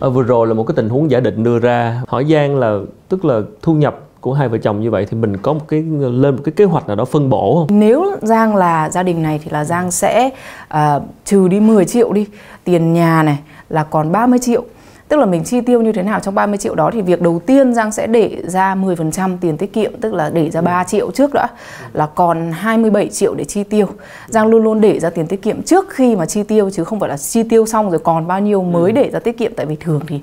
à, 0.06 0.10
vừa 0.10 0.24
rồi 0.24 0.48
là 0.48 0.54
một 0.54 0.64
cái 0.64 0.76
tình 0.76 0.90
huống 0.90 1.12
giả 1.12 1.20
định 1.20 1.44
đưa 1.44 1.60
ra. 1.60 2.02
Hỏi 2.08 2.26
Giang 2.30 2.56
là 2.56 2.80
tức 3.10 3.26
là 3.26 3.42
thu 3.62 3.74
nhập 3.74 4.00
của 4.22 4.34
hai 4.34 4.48
vợ 4.48 4.58
chồng 4.58 4.82
như 4.82 4.92
vậy 4.92 5.08
thì 5.12 5.18
mình 5.18 5.38
có 5.38 5.54
một 5.54 5.68
cái 5.68 5.84
lên 6.00 6.36
một 6.36 6.42
cái 6.46 6.54
kế 6.56 6.66
hoạch 6.66 6.88
nào 6.88 6.96
đó 6.96 7.06
phân 7.06 7.30
bổ 7.30 7.56
không? 7.56 7.80
Nếu 7.80 8.16
Giang 8.22 8.56
là 8.56 8.90
gia 8.90 9.04
đình 9.04 9.22
này 9.22 9.40
thì 9.44 9.52
là 9.52 9.66
Giang 9.66 9.92
sẽ 9.92 10.30
uh, 10.74 11.04
trừ 11.26 11.48
đi 11.48 11.60
10 11.60 11.86
triệu 11.86 12.14
đi. 12.14 12.28
Tiền 12.64 12.94
nhà 12.94 13.24
này 13.24 13.38
là 13.70 13.84
còn 13.84 14.12
30 14.12 14.40
triệu. 14.40 14.64
Tức 15.08 15.18
là 15.18 15.26
mình 15.26 15.44
chi 15.44 15.62
tiêu 15.62 15.82
như 15.82 15.92
thế 15.92 16.04
nào 16.04 16.20
trong 16.20 16.36
30 16.36 16.58
triệu 16.58 16.76
đó 16.76 16.90
thì 16.94 17.02
việc 17.02 17.22
đầu 17.22 17.42
tiên 17.46 17.74
Giang 17.74 17.92
sẽ 17.92 18.08
để 18.08 18.42
ra 18.48 18.76
10% 18.76 19.38
tiền 19.42 19.58
tiết 19.58 19.74
kiệm 19.74 19.92
tức 20.02 20.14
là 20.14 20.30
để 20.30 20.50
ra 20.52 20.62
3 20.62 20.84
triệu 20.84 21.12
trước 21.12 21.32
đã 21.34 21.48
là 21.94 22.06
còn 22.06 22.52
27 22.52 23.10
triệu 23.10 23.34
để 23.34 23.44
chi 23.44 23.64
tiêu. 23.64 23.88
Giang 24.28 24.48
luôn 24.48 24.64
luôn 24.64 24.82
để 24.82 25.00
ra 25.00 25.10
tiền 25.10 25.28
tiết 25.28 25.42
kiệm 25.42 25.62
trước 25.62 25.90
khi 25.90 26.16
mà 26.16 26.26
chi 26.26 26.44
tiêu 26.44 26.70
chứ 26.70 26.84
không 26.84 27.00
phải 27.00 27.10
là 27.10 27.18
chi 27.18 27.44
tiêu 27.44 27.66
xong 27.66 27.90
rồi 27.90 28.00
còn 28.00 28.28
bao 28.28 28.40
nhiêu 28.40 28.64
mới 28.64 28.92
để 28.92 29.10
ra 29.14 29.20
tiết 29.20 29.38
kiệm. 29.38 29.54
Tại 29.56 29.66
vì 29.66 29.76
thường 29.76 30.02
thì 30.08 30.20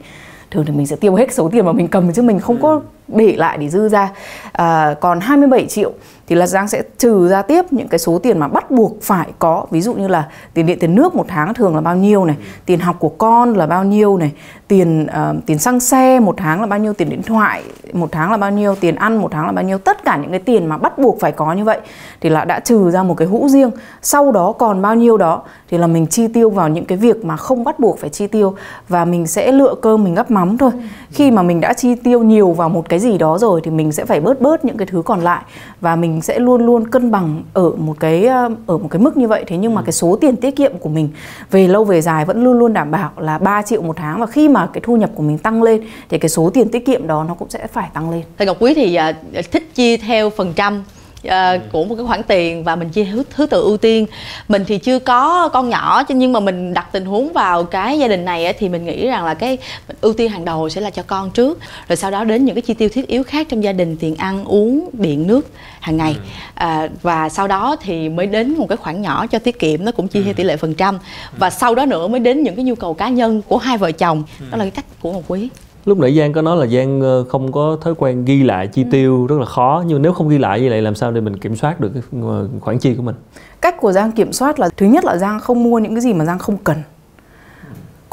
thường 0.50 0.64
thì 0.66 0.72
mình 0.72 0.86
sẽ 0.86 0.96
tiêu 0.96 1.14
hết 1.14 1.32
số 1.32 1.48
tiền 1.52 1.64
mà 1.64 1.72
mình 1.72 1.88
cầm 1.88 2.12
chứ 2.12 2.22
mình 2.22 2.40
không 2.40 2.62
có 2.62 2.80
để 3.08 3.36
lại 3.36 3.58
để 3.58 3.68
dư 3.68 3.88
ra. 3.88 4.10
À, 4.52 4.94
còn 5.00 5.20
27 5.20 5.66
triệu 5.66 5.92
thì 6.32 6.36
là 6.36 6.46
Giang 6.46 6.68
sẽ 6.68 6.82
trừ 6.98 7.28
ra 7.28 7.42
tiếp 7.42 7.72
những 7.72 7.88
cái 7.88 7.98
số 7.98 8.18
tiền 8.18 8.38
mà 8.38 8.48
bắt 8.48 8.70
buộc 8.70 9.02
phải 9.02 9.28
có. 9.38 9.66
Ví 9.70 9.80
dụ 9.80 9.94
như 9.94 10.08
là 10.08 10.28
tiền 10.54 10.66
điện 10.66 10.78
tiền 10.78 10.94
nước 10.94 11.14
một 11.14 11.24
tháng 11.28 11.54
thường 11.54 11.74
là 11.74 11.80
bao 11.80 11.96
nhiêu 11.96 12.24
này 12.24 12.36
tiền 12.66 12.80
học 12.80 12.96
của 12.98 13.08
con 13.08 13.54
là 13.54 13.66
bao 13.66 13.84
nhiêu 13.84 14.16
này 14.16 14.32
tiền 14.68 15.06
uh, 15.06 15.46
tiền 15.46 15.58
xăng 15.58 15.80
xe 15.80 16.20
một 16.20 16.34
tháng 16.36 16.60
là 16.60 16.66
bao 16.66 16.78
nhiêu 16.78 16.92
tiền 16.92 17.10
điện 17.10 17.22
thoại 17.22 17.62
một 17.92 18.08
tháng 18.12 18.30
là 18.30 18.36
bao 18.36 18.50
nhiêu 18.50 18.74
tiền 18.74 18.94
ăn 18.94 19.16
một 19.16 19.28
tháng 19.32 19.46
là 19.46 19.52
bao 19.52 19.64
nhiêu. 19.64 19.78
Tất 19.78 20.04
cả 20.04 20.16
những 20.16 20.30
cái 20.30 20.40
tiền 20.40 20.66
mà 20.66 20.76
bắt 20.78 20.98
buộc 20.98 21.20
phải 21.20 21.32
có 21.32 21.52
như 21.52 21.64
vậy 21.64 21.80
thì 22.20 22.28
là 22.28 22.44
đã 22.44 22.60
trừ 22.60 22.90
ra 22.90 23.02
một 23.02 23.14
cái 23.14 23.28
hũ 23.28 23.48
riêng. 23.48 23.70
Sau 24.02 24.32
đó 24.32 24.52
còn 24.52 24.82
bao 24.82 24.94
nhiêu 24.94 25.16
đó 25.16 25.42
thì 25.70 25.78
là 25.78 25.86
mình 25.86 26.06
chi 26.06 26.28
tiêu 26.28 26.50
vào 26.50 26.68
những 26.68 26.84
cái 26.84 26.98
việc 26.98 27.24
mà 27.24 27.36
không 27.36 27.64
bắt 27.64 27.78
buộc 27.78 27.98
phải 27.98 28.10
chi 28.10 28.26
tiêu 28.26 28.54
và 28.88 29.04
mình 29.04 29.26
sẽ 29.26 29.52
lựa 29.52 29.74
cơm 29.82 30.04
mình 30.04 30.14
gắp 30.14 30.30
mắm 30.30 30.58
thôi. 30.58 30.70
Khi 31.10 31.30
mà 31.30 31.42
mình 31.42 31.60
đã 31.60 31.72
chi 31.72 31.94
tiêu 31.94 32.22
nhiều 32.22 32.52
vào 32.52 32.68
một 32.68 32.88
cái 32.88 32.98
gì 32.98 33.18
đó 33.18 33.38
rồi 33.38 33.60
thì 33.64 33.70
mình 33.70 33.92
sẽ 33.92 34.04
phải 34.04 34.20
bớt 34.20 34.40
bớt 34.40 34.64
những 34.64 34.76
cái 34.76 34.86
thứ 34.90 35.02
còn 35.02 35.20
lại 35.20 35.42
và 35.80 35.96
mình 35.96 36.21
sẽ 36.22 36.38
luôn 36.38 36.66
luôn 36.66 36.90
cân 36.90 37.10
bằng 37.10 37.42
ở 37.52 37.70
một 37.70 38.00
cái 38.00 38.26
ờ, 38.26 38.50
ở 38.66 38.78
một 38.78 38.88
cái 38.90 39.02
mức 39.02 39.16
như 39.16 39.28
vậy 39.28 39.44
thế 39.46 39.56
nhưng 39.56 39.74
mà 39.74 39.80
ừ. 39.80 39.84
cái 39.84 39.92
số 39.92 40.18
tiền 40.20 40.36
tiết 40.36 40.56
kiệm 40.56 40.78
của 40.78 40.88
mình 40.88 41.08
về 41.50 41.68
lâu 41.68 41.84
về 41.84 42.00
dài 42.00 42.24
vẫn 42.24 42.44
luôn 42.44 42.58
luôn 42.58 42.72
đảm 42.72 42.90
bảo 42.90 43.10
là 43.16 43.38
3 43.38 43.62
triệu 43.62 43.82
một 43.82 43.96
tháng 43.96 44.20
và 44.20 44.26
khi 44.26 44.48
mà 44.48 44.68
cái 44.72 44.80
thu 44.84 44.96
nhập 44.96 45.10
của 45.14 45.22
mình 45.22 45.38
tăng 45.38 45.62
lên 45.62 45.82
thì 46.08 46.18
cái 46.18 46.28
số 46.28 46.50
tiền 46.54 46.68
tiết 46.68 46.86
kiệm 46.86 47.06
đó 47.06 47.24
nó 47.28 47.34
cũng 47.34 47.50
sẽ 47.50 47.66
phải 47.66 47.88
tăng 47.94 48.10
lên. 48.10 48.22
Thầy 48.38 48.46
Ngọc 48.46 48.56
Quý 48.60 48.74
thì 48.74 48.98
uh, 49.38 49.50
thích 49.50 49.74
chia 49.74 49.96
theo 49.96 50.30
phần 50.30 50.52
trăm 50.56 50.84
uh, 51.28 51.32
của 51.72 51.84
một 51.84 51.94
cái 51.94 52.06
khoản 52.06 52.22
tiền 52.22 52.64
và 52.64 52.76
mình 52.76 52.88
chia 52.88 53.04
thứ, 53.04 53.22
thứ 53.30 53.46
tự 53.46 53.62
ưu 53.62 53.76
tiên. 53.76 54.06
Mình 54.48 54.64
thì 54.66 54.78
chưa 54.78 54.98
có 54.98 55.48
con 55.48 55.68
nhỏ 55.68 56.02
nhưng 56.08 56.32
mà 56.32 56.40
mình 56.40 56.74
đặt 56.74 56.92
tình 56.92 57.04
huống 57.04 57.32
vào 57.32 57.64
cái 57.64 57.98
gia 57.98 58.08
đình 58.08 58.24
này 58.24 58.52
thì 58.52 58.68
mình 58.68 58.84
nghĩ 58.84 59.06
rằng 59.06 59.24
là 59.24 59.34
cái 59.34 59.58
ưu 60.00 60.12
tiên 60.12 60.30
hàng 60.30 60.44
đầu 60.44 60.68
sẽ 60.68 60.80
là 60.80 60.90
cho 60.90 61.02
con 61.02 61.30
trước 61.30 61.58
rồi 61.88 61.96
sau 61.96 62.10
đó 62.10 62.24
đến 62.24 62.44
những 62.44 62.54
cái 62.54 62.62
chi 62.62 62.74
tiêu 62.74 62.88
thiết 62.88 63.06
yếu 63.06 63.22
khác 63.22 63.46
trong 63.50 63.64
gia 63.64 63.72
đình 63.72 63.96
tiền 63.96 64.16
ăn 64.16 64.44
uống 64.44 64.90
điện 64.92 65.26
nước 65.26 65.46
hàng 65.80 65.96
ngày. 65.96 66.16
À, 66.54 66.88
và 67.02 67.28
sau 67.28 67.48
đó 67.48 67.76
thì 67.80 68.08
mới 68.08 68.26
đến 68.26 68.54
một 68.58 68.66
cái 68.68 68.76
khoản 68.76 69.02
nhỏ 69.02 69.26
cho 69.26 69.38
tiết 69.38 69.58
kiệm 69.58 69.84
nó 69.84 69.92
cũng 69.92 70.08
chia 70.08 70.22
theo 70.22 70.34
tỷ 70.34 70.44
lệ 70.44 70.56
phần 70.56 70.74
trăm. 70.74 70.98
Và 71.38 71.50
sau 71.50 71.74
đó 71.74 71.86
nữa 71.86 72.08
mới 72.08 72.20
đến 72.20 72.42
những 72.42 72.56
cái 72.56 72.64
nhu 72.64 72.74
cầu 72.74 72.94
cá 72.94 73.08
nhân 73.08 73.42
của 73.48 73.58
hai 73.58 73.78
vợ 73.78 73.92
chồng. 73.92 74.24
Đó 74.50 74.58
là 74.58 74.64
cái 74.64 74.70
cách 74.70 74.84
của 75.00 75.12
một 75.12 75.22
quý 75.28 75.48
lúc 75.84 75.98
nãy 75.98 76.16
giang 76.16 76.32
có 76.32 76.42
nói 76.42 76.56
là 76.56 76.66
giang 76.66 77.00
ờ, 77.00 77.24
không 77.24 77.52
có 77.52 77.76
thói 77.80 77.94
quen 77.94 78.24
ghi 78.24 78.42
lại 78.42 78.66
chi 78.66 78.82
ừ. 78.82 78.88
tiêu 78.90 79.26
rất 79.26 79.38
là 79.38 79.46
khó 79.46 79.84
nhưng 79.86 80.02
nếu 80.02 80.12
không 80.12 80.28
ghi 80.28 80.38
lại 80.38 80.60
như 80.60 80.70
vậy 80.70 80.82
làm 80.82 80.94
sao 80.94 81.12
để 81.12 81.20
mình 81.20 81.36
kiểm 81.36 81.56
soát 81.56 81.80
được 81.80 81.90
cái 81.94 82.02
ờ, 82.22 82.48
khoản 82.60 82.78
chi 82.78 82.94
của 82.94 83.02
mình 83.02 83.14
cách 83.60 83.76
của 83.80 83.92
giang 83.92 84.12
kiểm 84.12 84.32
soát 84.32 84.60
là 84.60 84.68
thứ 84.76 84.86
nhất 84.86 85.04
là 85.04 85.16
giang 85.16 85.40
không 85.40 85.62
mua 85.62 85.78
những 85.78 85.94
cái 85.94 86.00
gì 86.00 86.12
mà 86.12 86.24
giang 86.24 86.38
không 86.38 86.56
cần 86.56 86.76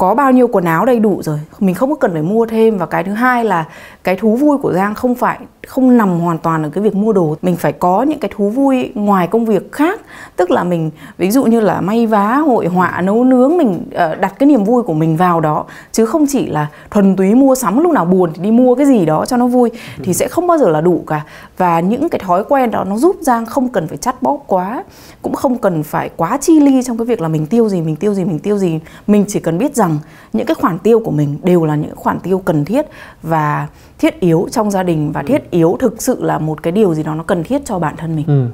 có 0.00 0.14
bao 0.14 0.32
nhiêu 0.32 0.48
quần 0.48 0.64
áo 0.64 0.84
đầy 0.84 1.00
đủ 1.00 1.22
rồi. 1.22 1.38
Mình 1.58 1.74
không 1.74 1.90
có 1.90 1.96
cần 1.96 2.12
phải 2.12 2.22
mua 2.22 2.46
thêm. 2.46 2.78
Và 2.78 2.86
cái 2.86 3.04
thứ 3.04 3.12
hai 3.12 3.44
là 3.44 3.64
cái 4.04 4.16
thú 4.16 4.36
vui 4.36 4.58
của 4.58 4.72
giang 4.72 4.94
không 4.94 5.14
phải 5.14 5.38
không 5.66 5.96
nằm 5.96 6.20
hoàn 6.20 6.38
toàn 6.38 6.62
ở 6.62 6.68
cái 6.68 6.84
việc 6.84 6.94
mua 6.94 7.12
đồ. 7.12 7.36
Mình 7.42 7.56
phải 7.56 7.72
có 7.72 8.02
những 8.02 8.18
cái 8.18 8.30
thú 8.34 8.48
vui 8.48 8.92
ngoài 8.94 9.26
công 9.26 9.44
việc 9.44 9.72
khác. 9.72 10.00
Tức 10.36 10.50
là 10.50 10.64
mình 10.64 10.90
ví 11.18 11.30
dụ 11.30 11.44
như 11.44 11.60
là 11.60 11.80
may 11.80 12.06
vá 12.06 12.36
hội 12.36 12.66
họa 12.66 13.00
nấu 13.00 13.24
nướng 13.24 13.56
mình 13.56 13.84
uh, 13.86 14.20
đặt 14.20 14.34
cái 14.38 14.46
niềm 14.46 14.64
vui 14.64 14.82
của 14.82 14.92
mình 14.92 15.16
vào 15.16 15.40
đó. 15.40 15.64
Chứ 15.92 16.06
không 16.06 16.24
chỉ 16.28 16.46
là 16.46 16.66
thuần 16.90 17.16
túy 17.16 17.34
mua 17.34 17.54
sắm 17.54 17.78
lúc 17.78 17.92
nào 17.92 18.04
buồn 18.04 18.30
thì 18.34 18.42
đi 18.42 18.50
mua 18.50 18.74
cái 18.74 18.86
gì 18.86 19.06
đó 19.06 19.26
cho 19.26 19.36
nó 19.36 19.46
vui 19.46 19.70
thì 20.02 20.14
sẽ 20.14 20.28
không 20.28 20.46
bao 20.46 20.58
giờ 20.58 20.68
là 20.68 20.80
đủ 20.80 21.04
cả. 21.06 21.24
Và 21.56 21.80
những 21.80 22.08
cái 22.08 22.18
thói 22.18 22.44
quen 22.44 22.70
đó 22.70 22.84
nó 22.84 22.96
giúp 22.96 23.16
giang 23.20 23.46
không 23.46 23.68
cần 23.68 23.88
phải 23.88 23.96
chắt 23.96 24.22
bóp 24.22 24.38
quá 24.46 24.84
cũng 25.22 25.34
không 25.34 25.58
cần 25.58 25.82
phải 25.82 26.10
quá 26.16 26.38
chi 26.40 26.60
ly 26.60 26.82
trong 26.82 26.98
cái 26.98 27.06
việc 27.06 27.20
là 27.20 27.28
mình 27.28 27.46
tiêu 27.46 27.68
gì 27.68 27.80
mình 27.80 27.96
tiêu 27.96 28.14
gì 28.14 28.24
mình 28.24 28.38
tiêu 28.38 28.58
gì. 28.58 28.80
Mình 29.06 29.24
chỉ 29.28 29.40
cần 29.40 29.58
biết 29.58 29.76
rằng 29.76 29.89
những 30.32 30.46
cái 30.46 30.54
khoản 30.54 30.78
tiêu 30.78 31.00
của 31.04 31.10
mình 31.10 31.38
đều 31.42 31.64
là 31.64 31.76
những 31.76 31.96
khoản 31.96 32.20
tiêu 32.20 32.42
cần 32.44 32.64
thiết 32.64 32.86
và 33.22 33.68
thiết 33.98 34.20
yếu 34.20 34.48
trong 34.52 34.70
gia 34.70 34.82
đình 34.82 35.12
và 35.12 35.22
thiết 35.22 35.50
yếu 35.50 35.76
thực 35.80 36.02
sự 36.02 36.22
là 36.22 36.38
một 36.38 36.62
cái 36.62 36.72
điều 36.72 36.94
gì 36.94 37.02
đó 37.02 37.14
nó 37.14 37.22
cần 37.22 37.44
thiết 37.44 37.62
cho 37.64 37.78
bản 37.78 37.96
thân 37.96 38.16
mình. 38.16 38.26
Ừ. 38.26 38.46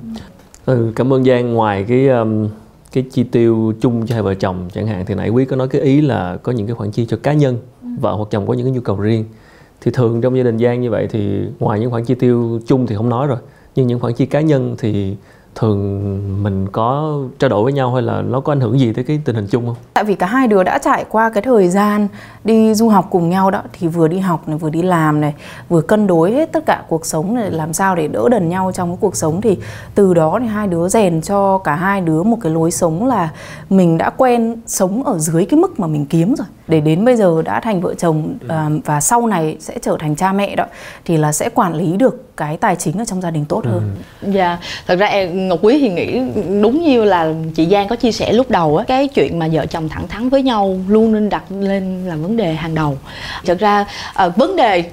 Ừ, 0.67 0.93
cảm 0.97 1.13
ơn 1.13 1.25
Giang 1.25 1.55
ngoài 1.55 1.85
cái 1.89 2.09
um, 2.09 2.49
cái 2.93 3.05
chi 3.11 3.23
tiêu 3.23 3.73
chung 3.81 4.07
cho 4.07 4.15
hai 4.15 4.23
vợ 4.23 4.35
chồng 4.35 4.69
chẳng 4.75 4.87
hạn 4.87 5.05
thì 5.07 5.15
nãy 5.15 5.29
quý 5.29 5.45
có 5.45 5.57
nói 5.57 5.69
cái 5.69 5.81
ý 5.81 6.01
là 6.01 6.37
có 6.43 6.53
những 6.53 6.67
cái 6.67 6.75
khoản 6.75 6.91
chi 6.91 7.07
cho 7.07 7.17
cá 7.23 7.33
nhân 7.33 7.59
ừ. 7.83 7.89
vợ 8.01 8.13
hoặc 8.13 8.29
chồng 8.31 8.47
có 8.47 8.55
những 8.55 8.67
cái 8.67 8.73
nhu 8.73 8.81
cầu 8.81 8.97
riêng 8.97 9.25
thì 9.81 9.91
thường 9.95 10.21
trong 10.21 10.37
gia 10.37 10.43
đình 10.43 10.59
Giang 10.59 10.81
như 10.81 10.91
vậy 10.91 11.09
thì 11.11 11.41
ngoài 11.59 11.81
những 11.81 11.91
khoản 11.91 12.05
chi 12.05 12.15
tiêu 12.15 12.61
chung 12.67 12.87
thì 12.87 12.97
không 12.97 13.09
nói 13.09 13.27
rồi 13.27 13.39
nhưng 13.75 13.87
những 13.87 14.01
khoản 14.01 14.15
chi 14.15 14.27
cá 14.27 14.41
nhân 14.41 14.75
thì 14.79 15.17
thường 15.57 16.43
mình 16.43 16.69
có 16.73 17.19
trao 17.39 17.51
đổi 17.51 17.65
với 17.65 17.73
nhau 17.73 17.95
hay 17.95 18.03
là 18.03 18.23
nó 18.23 18.41
có 18.41 18.53
ảnh 18.53 18.61
hưởng 18.61 18.81
gì 18.81 18.93
tới 18.93 19.05
cái 19.05 19.21
tình 19.25 19.37
hình 19.37 19.47
chung 19.51 19.67
không? 19.67 19.77
Tại 19.95 20.05
vì 20.05 20.15
cả 20.15 20.27
hai 20.27 20.49
đứa 20.49 20.63
đã 20.63 20.79
trải 20.79 21.05
qua 21.09 21.31
cái 21.31 21.43
thời 21.43 21.69
gian 21.69 22.09
đi 22.45 22.75
du 22.75 22.89
học 22.89 23.07
cùng 23.11 23.29
nhau 23.29 23.51
đó, 23.51 23.63
thì 23.73 23.89
vừa 23.89 24.09
đi 24.09 24.19
học 24.19 24.49
này, 24.49 24.59
vừa 24.59 24.71
đi 24.71 24.83
làm 24.83 25.21
này, 25.21 25.35
vừa 25.69 25.81
cân 25.81 26.07
đối 26.07 26.33
hết 26.33 26.53
tất 26.53 26.67
cả 26.67 26.83
cuộc 26.89 27.07
sống 27.07 27.35
này, 27.35 27.51
làm 27.51 27.73
sao 27.73 27.97
để 27.97 28.09
đỡ 28.09 28.29
đần 28.31 28.49
nhau 28.49 28.73
trong 28.75 28.89
cái 28.89 28.99
cuộc 29.01 29.17
sống 29.17 29.41
thì 29.41 29.59
từ 29.95 30.15
đó 30.15 30.39
thì 30.41 30.47
hai 30.47 30.67
đứa 30.67 30.89
rèn 30.89 31.23
cho 31.23 31.59
cả 31.59 31.75
hai 31.75 32.01
đứa 32.01 32.23
một 32.23 32.39
cái 32.41 32.53
lối 32.53 32.71
sống 32.71 33.07
là 33.07 33.31
mình 33.71 33.99
đã 33.99 34.11
quen 34.11 34.57
sống 34.67 35.05
ở 35.05 35.19
dưới 35.19 35.47
cái 35.47 35.61
mức 35.61 35.81
mà 35.81 35.87
mình 35.87 36.07
kiếm 36.07 36.35
rồi 36.35 36.47
để 36.69 36.81
đến 36.81 37.05
bây 37.05 37.17
giờ 37.17 37.43
đã 37.45 37.61
thành 37.61 37.81
vợ 37.81 37.95
chồng 37.95 38.39
uh, 38.45 38.85
và 38.85 39.01
sau 39.01 39.27
này 39.27 39.57
sẽ 39.61 39.75
trở 39.83 39.97
thành 40.01 40.17
cha 40.17 40.33
mẹ 40.33 40.57
đó 40.57 40.65
thì 41.05 41.17
là 41.17 41.33
sẽ 41.33 41.49
quản 41.55 41.75
lý 41.75 41.97
được 41.97 42.37
cái 42.37 42.57
tài 42.57 42.77
chính 42.77 42.99
ở 42.99 43.05
trong 43.05 43.21
gia 43.21 43.31
đình 43.31 43.45
tốt 43.45 43.65
hơn. 43.65 43.97
Ừ. 44.23 44.31
Dạ, 44.33 44.59
thật 44.87 44.97
ra 44.97 45.07
em 45.07 45.49
Ngọc 45.49 45.59
Quý 45.63 45.79
thì 45.81 45.89
nghĩ 45.89 46.21
đúng 46.63 46.83
như 46.83 47.05
là 47.05 47.33
chị 47.55 47.67
Giang 47.71 47.89
có 47.89 47.97
chia 47.97 48.13
sẻ 48.13 48.33
lúc 48.33 48.51
đầu 48.51 48.77
á, 48.77 48.85
cái 48.89 49.09
chuyện 49.09 49.39
mà 49.39 49.49
vợ 49.53 49.67
chồng 49.67 49.89
thẳng 49.89 50.09
thắn 50.09 50.29
với 50.29 50.43
nhau 50.43 50.79
luôn 50.89 51.13
nên 51.13 51.29
đặt 51.29 51.45
lên 51.51 52.07
là 52.07 52.17
vấn 52.17 52.37
đề 52.37 52.55
hàng 52.55 52.75
đầu. 52.75 52.99
Thật 53.47 53.59
ra 53.59 53.87
uh, 54.27 54.37
vấn 54.37 54.57
đề 54.57 54.85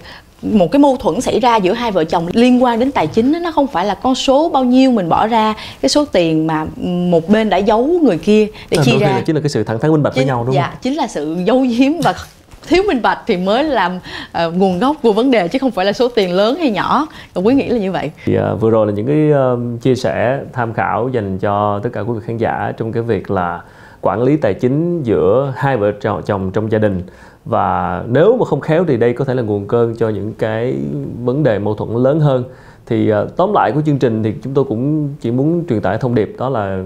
một 0.44 0.72
cái 0.72 0.80
mâu 0.80 0.98
thuẫn 0.98 1.22
xảy 1.22 1.40
ra 1.40 1.56
giữa 1.56 1.74
hai 1.74 1.92
vợ 1.92 2.04
chồng 2.04 2.28
liên 2.34 2.64
quan 2.64 2.80
đến 2.80 2.92
tài 2.92 3.08
chính 3.08 3.32
đó, 3.32 3.40
nó 3.40 3.52
không 3.52 3.68
phải 3.68 3.86
là 3.86 3.96
con 3.96 4.16
số 4.16 4.50
bao 4.50 4.64
nhiêu 4.64 4.92
mình 4.92 5.10
bỏ 5.10 5.28
ra 5.28 5.54
cái 5.82 5.90
số 5.90 6.06
tiền 6.06 6.48
mà 6.48 6.66
một 6.86 7.30
bên 7.30 7.50
đã 7.50 7.58
giấu 7.58 7.88
người 8.04 8.18
kia 8.18 8.48
để 8.70 8.78
à, 8.78 8.84
chia 8.84 8.98
ra. 8.98 9.22
chính 9.26 9.36
là 9.36 9.42
cái 9.42 9.50
sự 9.50 9.64
thẳng 9.64 9.80
thắn 9.80 9.92
minh 9.92 10.04
bạch 10.04 10.16
với 10.16 10.26
nhau 10.26 10.44
đúng 10.46 10.56
dạ, 10.56 10.68
không? 10.68 10.78
chính 10.82 10.94
là 10.94 11.08
sự 11.08 11.38
giấu 11.46 11.66
giếm 11.78 11.92
và 12.04 12.14
thiếu 12.68 12.84
minh 12.88 13.02
bạch 13.02 13.20
thì 13.28 13.38
mới 13.38 13.64
làm 13.64 13.96
uh, 13.98 14.54
nguồn 14.56 14.80
gốc 14.80 14.96
của 15.02 15.14
vấn 15.14 15.32
đề 15.32 15.48
chứ 15.48 15.60
không 15.60 15.72
phải 15.72 15.86
là 15.86 15.94
số 15.94 16.10
tiền 16.16 16.34
lớn 16.34 16.56
hay 16.56 16.72
nhỏ. 16.72 17.08
Còn 17.34 17.46
quý 17.46 17.56
nghĩ 17.56 17.70
là 17.70 17.80
như 17.80 17.92
vậy. 17.92 18.12
Thì, 18.26 18.38
uh, 18.38 18.62
vừa 18.62 18.70
rồi 18.70 18.88
là 18.88 18.94
những 18.94 19.08
cái 19.08 19.32
uh, 19.32 19.82
chia 19.82 19.96
sẻ 19.96 20.40
tham 20.54 20.74
khảo 20.74 21.10
dành 21.14 21.40
cho 21.40 21.80
tất 21.84 21.90
cả 21.94 22.02
quý 22.02 22.14
vị 22.14 22.20
khán 22.26 22.38
giả 22.38 22.74
trong 22.78 22.92
cái 22.92 23.04
việc 23.04 23.32
là 23.32 23.62
quản 24.02 24.24
lý 24.24 24.38
tài 24.38 24.54
chính 24.54 25.04
giữa 25.04 25.54
hai 25.58 25.78
vợ 25.78 25.92
chồng 26.26 26.52
trong 26.52 26.72
gia 26.72 26.80
đình 26.80 27.02
và 27.46 28.04
nếu 28.08 28.38
mà 28.38 28.46
không 28.46 28.62
khéo 28.62 28.86
thì 28.86 28.98
đây 28.98 29.14
có 29.14 29.26
thể 29.26 29.34
là 29.34 29.42
nguồn 29.42 29.68
cơn 29.68 29.96
cho 29.96 30.10
những 30.10 30.34
cái 30.34 30.78
vấn 31.24 31.44
đề 31.44 31.60
mâu 31.60 31.76
thuẫn 31.76 32.04
lớn 32.04 32.20
hơn. 32.20 32.44
Thì 32.86 33.14
uh, 33.14 33.36
tóm 33.36 33.54
lại 33.54 33.72
của 33.72 33.82
chương 33.82 34.00
trình 34.00 34.24
thì 34.24 34.34
chúng 34.42 34.54
tôi 34.54 34.64
cũng 34.64 35.10
chỉ 35.20 35.32
muốn 35.32 35.64
truyền 35.70 35.82
tải 35.82 35.98
thông 35.98 36.16
điệp 36.16 36.36
đó 36.40 36.50
là 36.50 36.84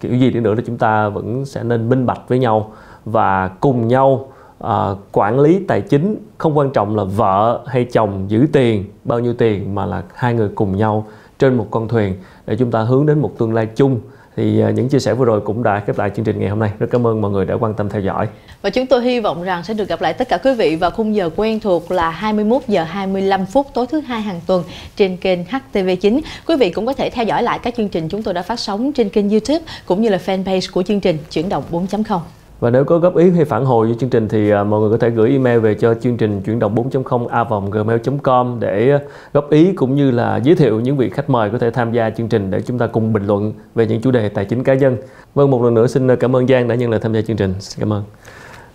kiểu 0.00 0.14
gì 0.14 0.30
đi 0.30 0.40
nữa 0.40 0.54
thì 0.56 0.62
chúng 0.66 0.76
ta 0.76 1.08
vẫn 1.08 1.44
sẽ 1.44 1.62
nên 1.62 1.88
minh 1.88 2.06
bạch 2.06 2.28
với 2.28 2.38
nhau 2.38 2.72
và 3.04 3.48
cùng 3.48 3.88
nhau 3.88 4.28
uh, 4.64 4.68
quản 5.12 5.40
lý 5.40 5.64
tài 5.68 5.80
chính. 5.80 6.16
Không 6.38 6.58
quan 6.58 6.70
trọng 6.70 6.96
là 6.96 7.04
vợ 7.04 7.60
hay 7.66 7.84
chồng 7.84 8.24
giữ 8.28 8.46
tiền 8.52 8.84
bao 9.04 9.18
nhiêu 9.18 9.34
tiền 9.34 9.74
mà 9.74 9.86
là 9.86 10.02
hai 10.14 10.34
người 10.34 10.48
cùng 10.54 10.76
nhau 10.76 11.06
trên 11.38 11.54
một 11.54 11.66
con 11.70 11.88
thuyền 11.88 12.14
để 12.46 12.56
chúng 12.56 12.70
ta 12.70 12.82
hướng 12.82 13.06
đến 13.06 13.18
một 13.18 13.38
tương 13.38 13.54
lai 13.54 13.66
chung 13.66 14.00
thì 14.38 14.60
à, 14.60 14.70
những 14.70 14.88
chia 14.88 14.98
sẻ 14.98 15.14
vừa 15.14 15.24
rồi 15.24 15.40
cũng 15.40 15.62
đã 15.62 15.82
khép 15.86 15.98
lại 15.98 16.10
chương 16.16 16.24
trình 16.24 16.40
ngày 16.40 16.48
hôm 16.48 16.58
nay. 16.58 16.70
Rất 16.78 16.86
cảm 16.90 17.06
ơn 17.06 17.20
mọi 17.20 17.30
người 17.30 17.44
đã 17.44 17.54
quan 17.60 17.74
tâm 17.74 17.88
theo 17.88 18.00
dõi. 18.00 18.28
Và 18.62 18.70
chúng 18.70 18.86
tôi 18.86 19.02
hy 19.02 19.20
vọng 19.20 19.42
rằng 19.42 19.64
sẽ 19.64 19.74
được 19.74 19.88
gặp 19.88 20.02
lại 20.02 20.14
tất 20.14 20.28
cả 20.28 20.36
quý 20.36 20.54
vị 20.54 20.76
vào 20.76 20.90
khung 20.90 21.14
giờ 21.14 21.30
quen 21.36 21.60
thuộc 21.60 21.90
là 21.90 22.10
21 22.10 22.62
giờ 22.68 22.84
25 22.84 23.46
phút 23.46 23.66
tối 23.74 23.86
thứ 23.86 24.00
hai 24.00 24.20
hàng 24.20 24.40
tuần 24.46 24.64
trên 24.96 25.16
kênh 25.16 25.38
HTV9 25.44 26.20
quý 26.46 26.56
vị 26.56 26.70
cũng 26.70 26.86
có 26.86 26.92
thể 26.92 27.10
theo 27.10 27.24
dõi 27.24 27.42
lại 27.42 27.58
các 27.62 27.74
chương 27.76 27.88
trình 27.88 28.08
chúng 28.08 28.22
tôi 28.22 28.34
đã 28.34 28.42
phát 28.42 28.60
sóng 28.60 28.92
trên 28.92 29.08
kênh 29.08 29.30
YouTube 29.30 29.60
cũng 29.86 30.02
như 30.02 30.08
là 30.08 30.18
fanpage 30.26 30.68
của 30.72 30.82
chương 30.82 31.00
trình 31.00 31.18
chuyển 31.30 31.48
động 31.48 31.64
4.0 31.70 32.20
và 32.60 32.70
nếu 32.70 32.84
có 32.84 32.98
góp 32.98 33.16
ý 33.16 33.30
hay 33.30 33.44
phản 33.44 33.64
hồi 33.64 33.88
cho 33.88 33.94
chương 33.98 34.10
trình 34.10 34.28
thì 34.28 34.50
à, 34.50 34.64
mọi 34.64 34.80
người 34.80 34.90
có 34.90 34.96
thể 34.96 35.10
gửi 35.10 35.30
email 35.30 35.58
về 35.58 35.74
cho 35.74 35.94
chương 35.94 36.16
trình 36.16 36.40
chuyển 36.42 36.58
động 36.58 36.74
4.0 36.74 37.26
a 37.26 37.44
gmail.com 37.70 38.56
để 38.60 38.90
à, 38.90 39.00
góp 39.32 39.50
ý 39.50 39.72
cũng 39.72 39.94
như 39.94 40.10
là 40.10 40.36
giới 40.36 40.56
thiệu 40.56 40.80
những 40.80 40.96
vị 40.96 41.10
khách 41.10 41.30
mời 41.30 41.50
có 41.50 41.58
thể 41.58 41.70
tham 41.70 41.92
gia 41.92 42.10
chương 42.10 42.28
trình 42.28 42.50
để 42.50 42.60
chúng 42.60 42.78
ta 42.78 42.86
cùng 42.86 43.12
bình 43.12 43.26
luận 43.26 43.52
về 43.74 43.86
những 43.86 44.00
chủ 44.00 44.10
đề 44.10 44.28
tài 44.28 44.44
chính 44.44 44.64
cá 44.64 44.74
nhân. 44.74 44.96
Vâng 45.34 45.50
một 45.50 45.62
lần 45.62 45.74
nữa 45.74 45.86
xin 45.86 46.10
à, 46.10 46.14
cảm 46.14 46.36
ơn 46.36 46.48
Giang 46.48 46.68
đã 46.68 46.74
nhận 46.74 46.90
lời 46.90 47.00
tham 47.00 47.12
gia 47.12 47.20
chương 47.22 47.36
trình. 47.36 47.54
Xin 47.58 47.80
cảm 47.80 47.92
ơn. 47.92 48.02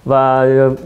Và 0.05 0.45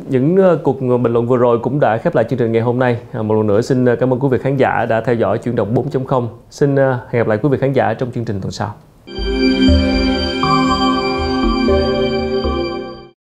những 0.10 0.38
cuộc 0.64 0.82
bình 0.82 1.14
luận 1.14 1.28
vừa 1.28 1.38
rồi 1.38 1.60
cũng 1.60 1.80
đã 1.80 1.98
khép 1.98 2.16
lại 2.16 2.26
chương 2.30 2.40
trình 2.40 2.52
ngày 2.52 2.62
hôm 2.62 2.80
nay. 2.80 2.98
Một 3.14 3.36
lần 3.36 3.48
nữa 3.48 3.62
xin 3.62 3.86
cảm 3.96 4.14
ơn 4.14 4.20
quý 4.20 4.28
vị 4.32 4.38
khán 4.38 4.58
giả 4.58 4.86
đã 4.86 5.02
theo 5.02 5.16
dõi 5.16 5.38
chuyển 5.38 5.56
động 5.56 5.76
4.0. 5.76 6.28
Xin 6.50 6.76
hẹn 6.78 6.98
gặp 7.12 7.28
lại 7.28 7.38
quý 7.42 7.50
vị 7.50 7.58
khán 7.58 7.74
giả 7.74 7.94
trong 7.94 8.12
chương 8.12 8.26
trình 8.26 8.42
tuần 8.42 8.52
sau. 8.52 8.87